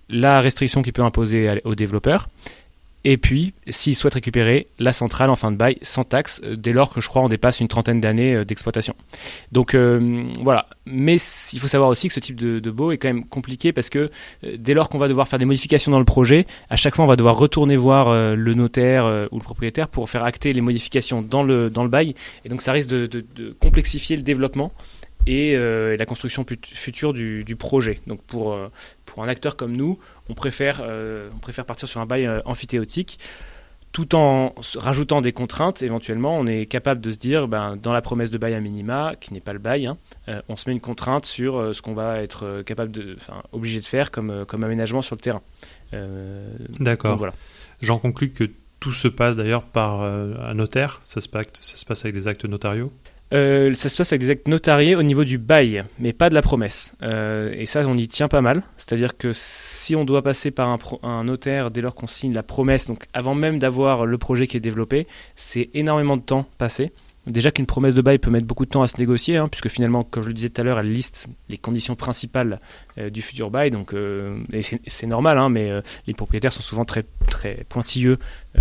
La 0.08 0.40
restriction 0.40 0.82
qu'il 0.82 0.92
peut 0.92 1.02
imposer 1.02 1.60
aux 1.64 1.74
développeurs 1.74 2.28
et 3.06 3.18
puis, 3.18 3.52
s'ils 3.68 3.94
souhaitent 3.94 4.14
récupérer 4.14 4.66
la 4.78 4.94
centrale 4.94 5.28
en 5.28 5.36
fin 5.36 5.52
de 5.52 5.56
bail 5.56 5.76
sans 5.82 6.04
taxe, 6.04 6.40
euh, 6.42 6.56
dès 6.56 6.72
lors 6.72 6.92
que 6.92 7.02
je 7.02 7.08
crois 7.08 7.22
on 7.22 7.28
dépasse 7.28 7.60
une 7.60 7.68
trentaine 7.68 8.00
d'années 8.00 8.34
euh, 8.34 8.44
d'exploitation. 8.46 8.94
Donc 9.52 9.74
euh, 9.74 10.24
voilà. 10.40 10.66
Mais 10.86 11.16
il 11.52 11.58
faut 11.60 11.68
savoir 11.68 11.90
aussi 11.90 12.08
que 12.08 12.14
ce 12.14 12.20
type 12.20 12.36
de, 12.36 12.60
de 12.60 12.92
est 12.92 12.98
quand 12.98 13.08
même 13.08 13.26
compliqué 13.26 13.72
parce 13.72 13.88
que 13.88 14.10
dès 14.58 14.74
lors 14.74 14.88
qu'on 14.88 14.98
va 14.98 15.08
devoir 15.08 15.28
faire 15.28 15.38
des 15.38 15.44
modifications 15.44 15.92
dans 15.92 15.98
le 15.98 16.04
projet, 16.04 16.46
à 16.68 16.76
chaque 16.76 16.94
fois 16.94 17.04
on 17.04 17.08
va 17.08 17.16
devoir 17.16 17.36
retourner 17.36 17.76
voir 17.76 18.12
le 18.36 18.54
notaire 18.54 19.28
ou 19.30 19.38
le 19.38 19.42
propriétaire 19.42 19.88
pour 19.88 20.10
faire 20.10 20.24
acter 20.24 20.52
les 20.52 20.60
modifications 20.60 21.22
dans 21.22 21.42
le, 21.42 21.70
bail. 21.88 22.14
Et 22.44 22.50
donc 22.50 22.60
ça 22.60 22.72
risque 22.72 22.90
de 22.90 23.56
complexifier 23.60 24.16
le 24.16 24.22
développement 24.22 24.72
et 25.26 25.56
la 25.56 26.06
construction 26.06 26.44
future 26.72 27.12
du, 27.12 27.44
du, 27.44 27.56
projet. 27.56 28.00
Donc 28.06 28.22
pour, 28.22 28.56
pour 29.14 29.22
un 29.22 29.28
acteur 29.28 29.56
comme 29.56 29.76
nous, 29.76 29.98
on 30.28 30.34
préfère, 30.34 30.80
euh, 30.82 31.30
on 31.34 31.38
préfère 31.38 31.66
partir 31.66 31.86
sur 31.86 32.00
un 32.00 32.06
bail 32.06 32.26
euh, 32.26 32.40
amphithéotique 32.44 33.20
tout 33.92 34.16
en 34.16 34.56
rajoutant 34.74 35.20
des 35.20 35.30
contraintes, 35.30 35.80
éventuellement, 35.82 36.36
on 36.36 36.48
est 36.48 36.66
capable 36.66 37.00
de 37.00 37.12
se 37.12 37.16
dire, 37.16 37.46
ben, 37.46 37.76
dans 37.76 37.92
la 37.92 38.02
promesse 38.02 38.32
de 38.32 38.38
bail 38.38 38.54
à 38.54 38.58
minima, 38.58 39.14
qui 39.20 39.32
n'est 39.32 39.40
pas 39.40 39.52
le 39.52 39.60
bail, 39.60 39.86
hein, 39.86 39.96
euh, 40.26 40.42
on 40.48 40.56
se 40.56 40.68
met 40.68 40.74
une 40.74 40.80
contrainte 40.80 41.26
sur 41.26 41.72
ce 41.72 41.80
qu'on 41.80 41.94
va 41.94 42.20
être 42.20 42.62
capable 42.62 42.90
de, 42.90 43.16
obligé 43.52 43.78
de 43.78 43.84
faire 43.84 44.10
comme, 44.10 44.44
comme 44.46 44.64
aménagement 44.64 45.00
sur 45.00 45.14
le 45.14 45.20
terrain. 45.20 45.42
D'accord. 46.80 47.16
Voilà. 47.16 47.34
J'en 47.82 48.00
conclus 48.00 48.32
que 48.32 48.50
tout 48.80 48.90
se 48.90 49.06
passe 49.06 49.36
d'ailleurs 49.36 49.62
par 49.62 50.02
un 50.02 50.54
notaire. 50.54 51.00
Ça 51.04 51.20
se, 51.20 51.28
passe, 51.28 51.46
ça 51.52 51.76
se 51.76 51.84
passe 51.84 52.04
avec 52.04 52.16
des 52.16 52.26
actes 52.26 52.46
notariaux? 52.46 52.92
Euh, 53.32 53.72
ça 53.74 53.88
se 53.88 53.96
passe 53.96 54.12
avec 54.12 54.20
des 54.20 54.30
actes 54.30 54.48
notariés 54.48 54.94
au 54.94 55.02
niveau 55.02 55.24
du 55.24 55.38
bail, 55.38 55.84
mais 55.98 56.12
pas 56.12 56.28
de 56.28 56.34
la 56.34 56.42
promesse. 56.42 56.94
Euh, 57.02 57.52
et 57.56 57.66
ça, 57.66 57.82
on 57.86 57.96
y 57.96 58.06
tient 58.06 58.28
pas 58.28 58.42
mal. 58.42 58.62
C'est-à-dire 58.76 59.16
que 59.16 59.30
si 59.32 59.96
on 59.96 60.04
doit 60.04 60.22
passer 60.22 60.50
par 60.50 60.68
un, 60.68 60.78
un 61.02 61.24
notaire 61.24 61.70
dès 61.70 61.80
lors 61.80 61.94
qu'on 61.94 62.06
signe 62.06 62.32
la 62.32 62.42
promesse, 62.42 62.86
donc 62.86 63.04
avant 63.12 63.34
même 63.34 63.58
d'avoir 63.58 64.06
le 64.06 64.18
projet 64.18 64.46
qui 64.46 64.56
est 64.56 64.60
développé, 64.60 65.06
c'est 65.36 65.70
énormément 65.74 66.16
de 66.16 66.22
temps 66.22 66.46
passé. 66.58 66.92
Déjà 67.26 67.50
qu'une 67.50 67.64
promesse 67.64 67.94
de 67.94 68.02
bail 68.02 68.18
peut 68.18 68.30
mettre 68.30 68.46
beaucoup 68.46 68.66
de 68.66 68.70
temps 68.70 68.82
à 68.82 68.86
se 68.86 68.98
négocier, 68.98 69.38
hein, 69.38 69.48
puisque 69.48 69.68
finalement, 69.68 70.04
comme 70.04 70.22
je 70.22 70.28
le 70.28 70.34
disais 70.34 70.50
tout 70.50 70.60
à 70.60 70.64
l'heure, 70.64 70.78
elle 70.78 70.92
liste 70.92 71.26
les 71.48 71.56
conditions 71.56 71.96
principales 71.96 72.60
euh, 72.98 73.08
du 73.08 73.22
futur 73.22 73.50
bail. 73.50 73.70
Donc, 73.70 73.94
euh, 73.94 74.38
c'est 74.86 75.06
normal, 75.06 75.38
hein, 75.38 75.48
mais 75.48 75.70
euh, 75.70 75.80
les 76.06 76.12
propriétaires 76.12 76.52
sont 76.52 76.62
souvent 76.62 76.84
très, 76.84 77.04
très 77.26 77.64
pointilleux 77.68 78.18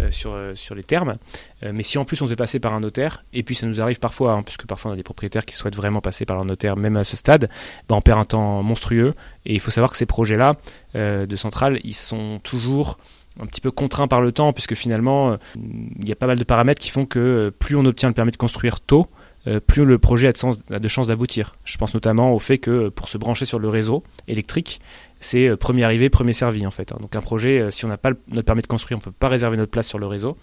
sur, 0.10 0.36
sur 0.56 0.74
les 0.74 0.84
termes. 0.84 1.18
mais 1.62 1.84
si 1.84 2.00
en 2.00 2.06
plus 2.06 2.20
on 2.24 2.26
se 2.26 2.32
fait 2.32 2.36
passer 2.36 2.60
par 2.60 2.74
un 2.74 2.80
notaire, 2.80 3.24
et 3.32 3.44
puis 3.44 3.54
ça 3.54 3.68
nous 3.68 3.80
arrive 3.80 4.00
parfois, 4.00 4.32
hein, 4.32 4.42
puisque 4.42 4.66
parfois 4.66 4.90
on 4.90 4.94
a 4.96 4.98
des 4.98 5.04
propriétaires 5.04 5.46
qui 5.46 5.54
souhaitent 5.54 5.76
vraiment 5.76 6.02
passer 6.02 6.26
par 6.26 6.36
leur 6.36 6.46
notaire, 6.46 6.76
même 6.78 6.98
à 6.98 7.04
ce 7.04 7.16
stade, 7.16 7.48
ben, 7.88 7.96
on 7.96 8.02
perd 8.02 8.20
un 8.20 8.26
temps 8.26 8.64
monstrueux. 8.64 9.14
Et 9.46 9.54
il 9.54 9.60
faut 9.60 9.70
savoir 9.70 9.92
que 9.92 9.98
ces 9.98 10.08
projets-là 10.08 10.56
de 10.96 11.36
centrale, 11.36 11.80
ils 11.84 11.94
sont 11.94 12.40
toujours 12.44 12.98
un 13.40 13.46
petit 13.46 13.62
peu 13.62 13.72
contraint 13.72 14.08
par 14.08 14.22
le 14.22 14.32
temps, 14.32 14.54
puisque 14.54 14.76
finalement, 14.76 15.32
euh, 15.32 15.38
il 15.56 16.08
y 16.08 16.12
a 16.12 16.16
pas 16.16 16.28
mal 16.28 16.38
de 16.38 16.44
paramètres 16.44 16.82
qui 16.82 16.90
font 16.90 17.06
que 17.06 17.20
euh, 17.20 17.52
plus 17.52 17.76
on 17.76 17.86
obtient 17.86 18.10
le 18.10 18.14
permis 18.14 18.32
de 18.32 18.38
construire 18.38 18.80
tôt, 18.80 19.08
euh, 19.48 19.60
plus 19.60 19.84
le 19.84 19.98
projet 19.98 20.28
a 20.28 20.80
de, 20.80 20.88
chances 20.88 21.08
d'aboutir. 21.08 21.56
Je 21.66 21.78
pense 21.78 21.94
notamment 21.94 22.34
au 22.34 22.40
fait 22.40 22.60
que 22.60 22.90
pour 22.90 23.10
se 23.10 23.18
brancher 23.18 23.46
sur 23.46 23.60
le 23.60 23.68
réseau 23.70 24.04
électrique, 24.28 24.80
c'est 25.20 25.56
premier 25.58 25.84
arrivé, 25.84 26.10
premier 26.10 26.34
servi 26.34 26.66
en 26.66 26.72
fait. 26.72 26.92
Hein. 26.92 26.98
Donc 27.02 27.16
un 27.16 27.22
projet, 27.22 27.70
si 27.72 27.86
on 27.86 27.88
n'a 27.90 27.98
pas 27.98 28.12
notre 28.30 28.46
permis 28.46 28.62
de 28.62 28.68
construire, 28.68 28.98
on 28.98 29.02
ne 29.02 29.04
peut 29.04 29.18
pas 29.18 29.28
réserver 29.28 29.58
notre 29.58 29.72
place 29.72 29.88
sur 29.88 30.00
le 30.00 30.08
réseau. 30.08 30.38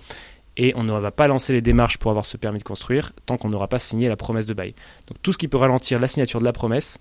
Et 0.56 0.74
on 0.76 0.82
ne 0.82 0.92
va 0.92 1.10
pas 1.10 1.28
lancer 1.28 1.52
les 1.52 1.62
démarches 1.62 1.96
pour 1.96 2.10
avoir 2.10 2.26
ce 2.26 2.36
permis 2.36 2.58
de 2.58 2.64
construire 2.64 3.12
tant 3.24 3.38
qu'on 3.38 3.48
n'aura 3.48 3.68
pas 3.68 3.78
signé 3.78 4.08
la 4.08 4.16
promesse 4.16 4.46
de 4.46 4.52
bail. 4.52 4.74
Donc 5.06 5.16
tout 5.22 5.32
ce 5.32 5.38
qui 5.38 5.48
peut 5.48 5.56
ralentir 5.56 5.98
la 5.98 6.08
signature 6.08 6.40
de 6.40 6.44
la 6.44 6.52
promesse 6.52 6.98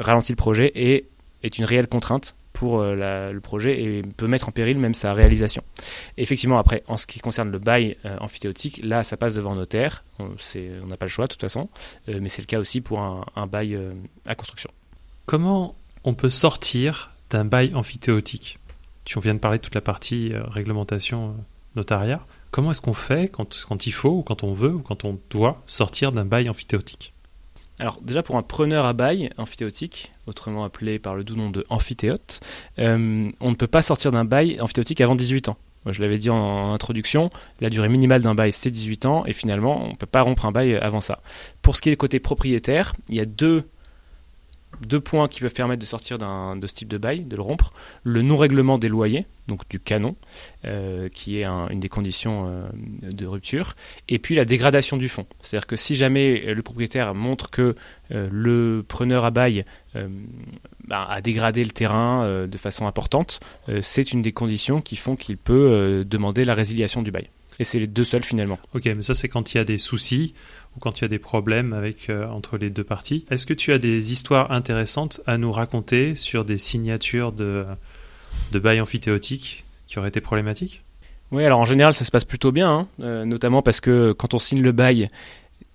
ralentit 0.00 0.32
le 0.32 0.36
projet 0.36 0.72
et 0.74 1.06
est 1.42 1.58
une 1.58 1.64
réelle 1.64 1.86
contrainte 1.86 2.34
pour 2.58 2.82
le 2.82 3.38
projet 3.38 3.80
et 3.80 4.02
peut 4.02 4.26
mettre 4.26 4.48
en 4.48 4.52
péril 4.52 4.78
même 4.78 4.94
sa 4.94 5.12
réalisation. 5.12 5.62
effectivement, 6.16 6.58
après, 6.58 6.82
en 6.88 6.96
ce 6.96 7.06
qui 7.06 7.20
concerne 7.20 7.50
le 7.50 7.60
bail 7.60 7.96
amphithéotique, 8.20 8.80
là, 8.82 9.04
ça 9.04 9.16
passe 9.16 9.34
devant 9.36 9.54
notaire. 9.54 10.04
On 10.18 10.86
n'a 10.86 10.96
pas 10.96 11.06
le 11.06 11.10
choix 11.10 11.26
de 11.26 11.32
toute 11.32 11.40
façon, 11.40 11.68
mais 12.08 12.28
c'est 12.28 12.42
le 12.42 12.46
cas 12.46 12.58
aussi 12.58 12.80
pour 12.80 12.98
un, 12.98 13.24
un 13.36 13.46
bail 13.46 13.78
à 14.26 14.34
construction. 14.34 14.70
Comment 15.26 15.76
on 16.02 16.14
peut 16.14 16.28
sortir 16.28 17.12
d'un 17.30 17.44
bail 17.44 17.72
amphithéotique? 17.74 18.58
Tu 19.04 19.20
viens 19.20 19.34
de 19.34 19.38
parler 19.38 19.58
de 19.58 19.62
toute 19.62 19.76
la 19.76 19.80
partie 19.80 20.32
réglementation 20.34 21.36
notariat. 21.76 22.26
Comment 22.50 22.72
est-ce 22.72 22.80
qu'on 22.80 22.94
fait 22.94 23.28
quand, 23.28 23.64
quand 23.68 23.86
il 23.86 23.92
faut, 23.92 24.10
ou 24.10 24.22
quand 24.22 24.42
on 24.42 24.52
veut, 24.52 24.74
ou 24.74 24.80
quand 24.80 25.04
on 25.04 25.18
doit 25.30 25.62
sortir 25.66 26.10
d'un 26.12 26.24
bail 26.24 26.48
amphithéotique? 26.48 27.12
Alors 27.78 28.00
déjà 28.02 28.22
pour 28.22 28.36
un 28.36 28.42
preneur 28.42 28.84
à 28.84 28.92
bail 28.92 29.30
amphithéotique, 29.38 30.10
autrement 30.26 30.64
appelé 30.64 30.98
par 30.98 31.14
le 31.14 31.24
doux 31.24 31.36
nom 31.36 31.50
de 31.50 31.64
amphithéote, 31.68 32.40
euh, 32.78 33.30
on 33.40 33.50
ne 33.50 33.54
peut 33.54 33.66
pas 33.66 33.82
sortir 33.82 34.12
d'un 34.12 34.24
bail 34.24 34.60
amphithéotique 34.60 35.00
avant 35.00 35.14
18 35.14 35.48
ans. 35.48 35.56
Moi, 35.84 35.92
je 35.92 36.02
l'avais 36.02 36.18
dit 36.18 36.28
en, 36.28 36.72
introduction, 36.72 37.30
la 37.60 37.70
durée 37.70 37.88
minimale 37.88 38.20
d'un 38.22 38.34
bail 38.34 38.52
c'est 38.52 38.70
18 38.70 39.06
ans 39.06 39.24
et 39.26 39.32
finalement 39.32 39.84
on 39.84 39.90
ne 39.90 39.96
peut 39.96 40.06
pas 40.06 40.22
rompre 40.22 40.44
un 40.44 40.52
bail 40.52 40.74
avant 40.74 41.00
ça. 41.00 41.20
Pour 41.62 41.76
ce 41.76 41.82
qui 41.82 41.90
est 41.90 41.96
côté 41.96 42.18
propriétaire, 42.18 42.94
il 43.08 43.16
y 43.16 43.20
a 43.20 43.26
deux 43.26 43.68
deux 44.80 45.00
points 45.00 45.28
qui 45.28 45.40
peuvent 45.40 45.52
permettre 45.52 45.80
de 45.80 45.86
sortir 45.86 46.18
de 46.18 46.66
ce 46.66 46.74
type 46.74 46.88
de 46.88 46.98
bail, 46.98 47.24
de 47.24 47.36
le 47.36 47.42
rompre. 47.42 47.72
Le 48.04 48.22
non-règlement 48.22 48.78
des 48.78 48.88
loyers, 48.88 49.26
donc 49.46 49.68
du 49.68 49.80
canon, 49.80 50.16
euh, 50.64 51.08
qui 51.08 51.38
est 51.38 51.44
une 51.44 51.80
des 51.80 51.88
conditions 51.88 52.46
euh, 52.48 52.68
de 53.02 53.26
rupture. 53.26 53.74
Et 54.08 54.18
puis 54.18 54.34
la 54.34 54.44
dégradation 54.44 54.96
du 54.96 55.08
fonds. 55.08 55.26
C'est-à-dire 55.40 55.66
que 55.66 55.76
si 55.76 55.94
jamais 55.94 56.54
le 56.54 56.62
propriétaire 56.62 57.14
montre 57.14 57.50
que 57.50 57.74
euh, 58.10 58.28
le 58.30 58.84
preneur 58.86 59.24
à 59.24 59.30
bail 59.30 59.64
bah, 60.86 61.08
a 61.08 61.20
dégradé 61.20 61.64
le 61.64 61.70
terrain 61.70 62.46
de 62.46 62.58
façon 62.58 62.86
importante, 62.86 63.40
c'est 63.80 64.12
une 64.12 64.22
des 64.22 64.30
conditions 64.32 64.80
qui 64.80 64.94
font 64.94 65.16
qu'il 65.16 65.36
peut 65.36 66.04
demander 66.06 66.44
la 66.44 66.54
résiliation 66.54 67.02
du 67.02 67.10
bail. 67.10 67.30
Et 67.58 67.64
c'est 67.64 67.80
les 67.80 67.86
deux 67.86 68.04
seuls 68.04 68.24
finalement. 68.24 68.58
Ok, 68.74 68.84
mais 68.86 69.02
ça 69.02 69.14
c'est 69.14 69.28
quand 69.28 69.52
il 69.52 69.58
y 69.58 69.60
a 69.60 69.64
des 69.64 69.78
soucis 69.78 70.34
ou 70.76 70.80
quand 70.80 70.98
il 70.98 71.02
y 71.02 71.04
a 71.04 71.08
des 71.08 71.18
problèmes 71.18 71.72
avec, 71.72 72.08
euh, 72.08 72.26
entre 72.28 72.56
les 72.56 72.70
deux 72.70 72.84
parties. 72.84 73.24
Est-ce 73.30 73.46
que 73.46 73.54
tu 73.54 73.72
as 73.72 73.78
des 73.78 74.12
histoires 74.12 74.52
intéressantes 74.52 75.20
à 75.26 75.38
nous 75.38 75.50
raconter 75.50 76.14
sur 76.14 76.44
des 76.44 76.58
signatures 76.58 77.32
de, 77.32 77.64
de 78.52 78.58
bail 78.58 78.80
amphithéotique 78.80 79.64
qui 79.86 79.98
auraient 79.98 80.10
été 80.10 80.20
problématiques? 80.20 80.82
Oui, 81.30 81.44
alors 81.44 81.58
en 81.58 81.64
général 81.64 81.92
ça 81.94 82.04
se 82.04 82.10
passe 82.10 82.24
plutôt 82.24 82.52
bien, 82.52 82.70
hein. 82.70 82.88
euh, 83.00 83.24
notamment 83.24 83.60
parce 83.60 83.80
que 83.80 84.12
quand 84.12 84.34
on 84.34 84.38
signe 84.38 84.62
le 84.62 84.72
bail, 84.72 85.10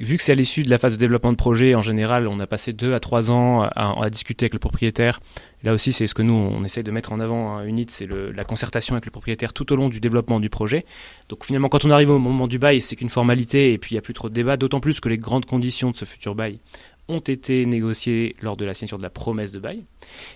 vu 0.03 0.17
que 0.17 0.23
c'est 0.23 0.33
à 0.33 0.35
l'issue 0.35 0.63
de 0.63 0.69
la 0.69 0.77
phase 0.77 0.93
de 0.93 0.97
développement 0.97 1.31
de 1.31 1.37
projet, 1.37 1.75
en 1.75 1.81
général, 1.81 2.27
on 2.27 2.39
a 2.39 2.47
passé 2.47 2.73
deux 2.73 2.93
à 2.93 2.99
trois 2.99 3.31
ans 3.31 3.61
à, 3.61 4.09
discuter 4.09 4.45
avec 4.45 4.53
le 4.53 4.59
propriétaire. 4.59 5.19
Là 5.63 5.73
aussi, 5.73 5.93
c'est 5.93 6.07
ce 6.07 6.13
que 6.13 6.21
nous, 6.21 6.33
on 6.33 6.63
essaye 6.63 6.83
de 6.83 6.91
mettre 6.91 7.13
en 7.13 7.19
avant 7.19 7.57
à 7.57 7.65
Unit, 7.65 7.87
c'est 7.89 8.07
la 8.07 8.43
concertation 8.43 8.95
avec 8.95 9.05
le 9.05 9.11
propriétaire 9.11 9.53
tout 9.53 9.71
au 9.71 9.75
long 9.75 9.89
du 9.89 9.99
développement 9.99 10.39
du 10.39 10.49
projet. 10.49 10.85
Donc 11.29 11.45
finalement, 11.45 11.69
quand 11.69 11.85
on 11.85 11.91
arrive 11.91 12.09
au 12.09 12.19
moment 12.19 12.47
du 12.47 12.59
bail, 12.59 12.81
c'est 12.81 12.95
qu'une 12.95 13.09
formalité 13.09 13.73
et 13.73 13.77
puis 13.77 13.91
il 13.91 13.93
n'y 13.95 13.99
a 13.99 14.01
plus 14.01 14.13
trop 14.13 14.29
de 14.29 14.33
débat, 14.33 14.57
d'autant 14.57 14.79
plus 14.79 14.99
que 14.99 15.09
les 15.09 15.17
grandes 15.17 15.45
conditions 15.45 15.91
de 15.91 15.97
ce 15.97 16.05
futur 16.05 16.35
bail 16.35 16.59
ont 17.07 17.19
été 17.19 17.65
négociées 17.65 18.35
lors 18.41 18.55
de 18.55 18.65
la 18.65 18.73
signature 18.73 18.97
de 18.97 19.03
la 19.03 19.09
promesse 19.09 19.51
de 19.51 19.59
bail. 19.59 19.83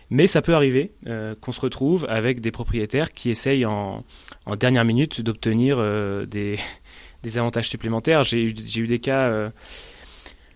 Mais 0.10 0.28
ça 0.28 0.42
peut 0.42 0.54
arriver 0.54 0.92
euh, 1.08 1.34
qu'on 1.40 1.52
se 1.52 1.62
retrouve 1.62 2.06
avec 2.10 2.42
des 2.42 2.52
propriétaires 2.52 3.14
qui 3.14 3.30
essayent 3.30 3.66
en, 3.66 4.04
dernière 4.60 4.84
minute 4.84 5.22
d'obtenir 5.22 5.78
euh, 5.80 6.26
des 6.26 6.58
des 7.24 7.38
avantages 7.38 7.70
supplémentaires. 7.70 8.24
J'ai 8.24 8.44
eu, 8.44 8.88
des 8.88 9.00
cas. 9.00 9.28
Euh, 9.28 9.50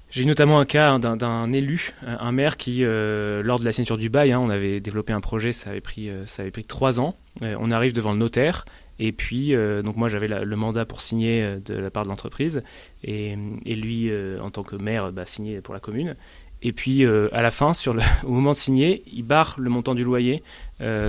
j'ai 0.10 0.26
notamment 0.26 0.60
un 0.60 0.66
cas 0.66 1.00
d'un 1.00 1.54
élu, 1.54 1.94
un 2.06 2.32
maire 2.34 2.58
qui, 2.58 2.84
euh, 2.84 3.42
lors 3.44 3.60
de 3.60 3.66
la 3.66 3.72
signature 3.72 3.98
du 3.98 4.10
bail, 4.10 4.34
hein, 4.34 4.40
on 4.42 4.50
avait 4.50 4.82
développé 4.82 5.14
un 5.14 5.22
projet, 5.22 5.54
ça 5.54 5.70
avait 5.70 5.80
pris, 5.80 6.10
euh, 6.10 6.26
ça 6.26 6.42
avait 6.42 6.52
pris 6.52 6.66
trois 6.66 7.00
ans. 7.00 7.16
on 7.42 7.72
arrive 7.72 7.94
devant 7.94 8.12
le 8.12 8.18
notaire, 8.18 8.66
et 9.00 9.14
puis, 9.14 9.56
donc 9.84 9.96
moi 9.96 10.10
j'avais 10.10 10.28
le 10.28 10.56
mandat 10.56 10.86
pour 10.86 11.00
signer 11.00 11.58
de 11.66 11.76
la 11.76 11.90
part 11.90 12.04
de 12.04 12.10
l'entreprise, 12.10 12.62
et, 13.04 13.36
lui, 13.66 14.12
en 14.42 14.52
tant 14.52 14.64
que 14.64 14.76
maire, 14.76 15.14
bah, 15.14 15.26
signé 15.26 15.62
pour 15.62 15.74
la 15.74 15.80
commune. 15.80 16.18
Et 16.62 16.74
puis 16.74 17.06
à 17.06 17.42
la 17.42 17.52
fin, 17.52 17.72
au 18.24 18.30
moment 18.30 18.52
de 18.52 18.58
signer, 18.58 19.04
il 19.08 19.24
barre 19.24 19.56
le 19.58 19.70
montant 19.70 19.96
du 19.96 20.04
loyer 20.04 20.44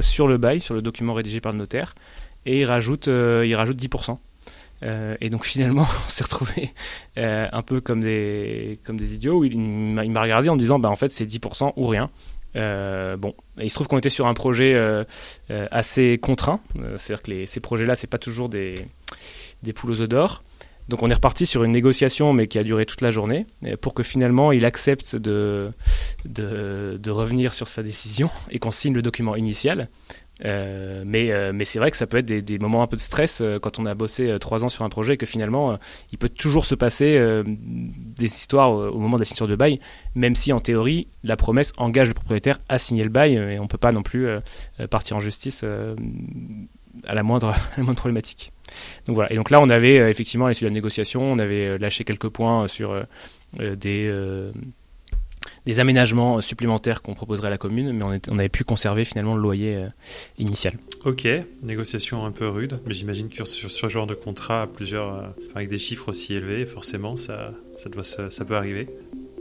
sur 0.01 0.29
le 0.29 0.39
bail, 0.39 0.61
sur 0.61 0.75
le 0.75 0.81
document 0.81 1.13
rédigé 1.13 1.41
par 1.41 1.51
le 1.51 1.59
notaire, 1.59 1.97
et 2.47 2.61
il 2.61 2.65
rajoute, 2.67 3.09
il 3.09 3.55
rajoute 3.57 3.83
10%. 3.83 4.17
Euh, 4.83 5.17
et 5.21 5.31
donc 5.31 5.45
finalement, 5.45 5.87
on 6.07 6.09
s'est 6.09 6.25
retrouvé 6.25 6.73
euh, 7.19 7.47
un 7.53 7.63
peu 7.63 7.81
comme 7.81 8.01
des, 8.01 8.79
comme 8.85 8.97
des 8.97 9.15
idiots. 9.15 9.39
Où 9.39 9.45
il, 9.45 9.59
m'a 9.59 10.23
regardé 10.23 10.49
en 10.49 10.55
me 10.55 10.61
disant, 10.61 10.79
bah, 10.79 10.89
en 10.89 10.97
fait, 10.97 11.11
c'est 11.13 11.27
10% 11.27 11.73
ou 11.77 11.87
rien. 11.87 12.11
Euh, 12.55 13.17
bon, 13.17 13.35
il 13.59 13.71
se 13.71 13.75
trouve 13.75 13.89
qu'on 13.89 13.99
était 13.99 14.11
sur 14.11 14.27
un 14.27 14.35
projet 14.35 14.79
assez 15.49 16.19
contraint. 16.19 16.61
C'est-à-dire 16.97 17.23
que 17.23 17.47
ces 17.47 17.61
projets-là, 17.61 17.97
c'est 17.97 18.07
pas 18.07 18.19
toujours 18.19 18.49
des, 18.49 18.75
des 19.63 19.73
poules 19.73 19.93
aux 19.93 20.01
œufs 20.01 20.09
d'or. 20.09 20.43
Donc 20.89 21.05
on 21.05 21.09
est 21.09 21.15
reparti 21.15 21.47
sur 21.47 21.63
une 21.63 21.71
négociation, 21.71 22.33
mais 22.33 22.49
qui 22.49 22.59
a 22.59 22.65
duré 22.65 22.87
toute 22.87 23.03
la 23.03 23.13
journée, 23.13 23.47
pour 23.81 23.95
que 23.95 24.03
finalement 24.03 24.51
il 24.51 24.65
accepte 24.65 25.15
de, 25.15 25.73
de 26.25 27.11
revenir 27.11 27.55
sur 27.55 27.69
sa 27.69 27.85
décision 27.85 28.29
et 28.51 28.59
qu'on 28.59 28.73
signe 28.73 28.93
le 28.93 29.01
document 29.01 29.37
initial. 29.37 29.89
Euh, 30.45 31.05
mais 31.07 31.31
euh, 31.31 31.53
mais 31.55 31.65
c'est 31.65 31.79
vrai 31.79 31.91
que 31.91 31.97
ça 31.97 32.07
peut 32.07 32.17
être 32.17 32.27
des, 32.27 32.59
moments 32.59 32.83
un 32.83 32.87
peu 32.89 32.97
de 32.97 33.01
stress 33.01 33.41
euh, 33.41 33.59
quand 33.61 33.79
on 33.79 33.87
a 33.87 33.95
bossé 33.95 34.37
trois 34.41 34.65
ans 34.65 34.69
sur 34.69 34.85
un 34.85 34.89
projet 34.89 35.15
et 35.15 35.17
que 35.17 35.27
finalement 35.27 35.79
il 36.11 36.19
peut 36.19 36.29
toujours 36.29 36.65
se 36.65 36.75
passer 36.75 37.21
des 37.47 38.25
histoires 38.25 38.71
au 38.73 38.99
moment 38.99 39.17
de 39.17 39.23
la 39.23 39.25
signature 39.25 39.49
de 39.49 39.57
bail, 39.57 39.81
même 40.15 40.35
si 40.35 40.53
en 40.53 40.61
théorie 40.61 41.09
la 41.23 41.37
promesse 41.37 41.73
engage 41.77 42.09
le 42.09 42.15
propriétaire 42.15 42.59
à 42.69 42.79
signer 42.79 43.05
le 43.05 43.11
bail 43.11 43.35
et 43.35 43.59
on 43.59 43.67
peut 43.67 43.79
pas 43.79 43.93
non 43.93 44.03
plus 44.03 44.27
partir 44.91 45.17
en 45.17 45.21
justice 45.21 45.65
à 47.07 47.15
la 47.15 47.23
moindre, 47.23 47.55
la 47.77 47.83
moindre 47.83 47.99
problématique. 47.99 48.53
Donc 49.07 49.17
voilà. 49.17 49.33
Et 49.33 49.37
donc 49.37 49.51
là, 49.51 49.61
on 49.61 49.69
avait 49.69 50.11
effectivement, 50.11 50.47
à 50.47 50.49
l'issue 50.51 50.65
de 50.65 50.71
la 50.71 50.75
négociation, 50.75 51.23
on 51.23 51.39
avait 51.39 51.79
lâché 51.79 52.05
quelques 52.05 52.29
points 52.29 52.69
sur 52.69 53.05
des 53.59 54.11
des 55.67 55.81
aménagements 55.81 56.41
supplémentaires 56.41 57.03
qu'on 57.03 57.15
proposerait 57.15 57.49
à 57.49 57.51
la 57.51 57.59
commune, 57.59 57.93
mais 57.93 58.21
on, 58.29 58.39
avait 58.39 58.49
pu 58.49 58.65
conserver 58.65 59.05
finalement 59.05 59.35
le 59.35 59.43
loyer 59.43 59.77
euh, 59.77 59.89
initial. 60.39 60.75
Ok, 61.05 61.29
négociation 61.63 62.25
un 62.25 62.33
peu 62.33 62.49
rude, 62.49 62.81
mais 62.87 62.95
j'imagine 62.95 63.29
que 63.29 63.45
sur, 63.45 63.71
ce 63.71 63.89
genre 63.89 64.07
de 64.07 64.15
contrat, 64.15 64.69
plusieurs, 64.73 65.15
euh, 65.15 65.27
avec 65.55 65.69
des 65.69 65.79
chiffres 65.79 66.09
aussi 66.09 66.35
élevés, 66.35 66.67
forcément, 66.67 67.17
ça, 67.17 67.53
ça, 67.73 67.89
doit 67.89 68.03
ça 68.03 68.45
peut 68.45 68.57
arriver. 68.57 68.89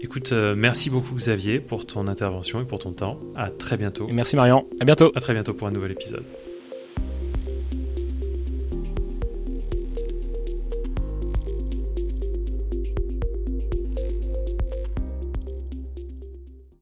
Écoute, 0.04 0.32
euh, 0.32 0.56
merci 0.58 0.90
beaucoup 0.90 1.14
Xavier 1.14 1.60
pour 1.60 1.86
ton 1.86 2.08
intervention 2.08 2.60
et 2.60 2.66
pour 2.66 2.80
ton 2.80 2.92
temps. 2.92 3.20
À 3.36 3.50
très 3.52 3.78
bientôt. 3.78 4.08
merci 4.12 4.36
Marian. 4.36 4.66
À 4.80 4.86
bientôt. 4.86 5.12
À 5.16 5.22
très 5.22 5.34
bientôt 5.34 5.54
pour 5.54 5.68
un 5.68 5.72
nouvel 5.72 5.92
épisode. 5.92 6.24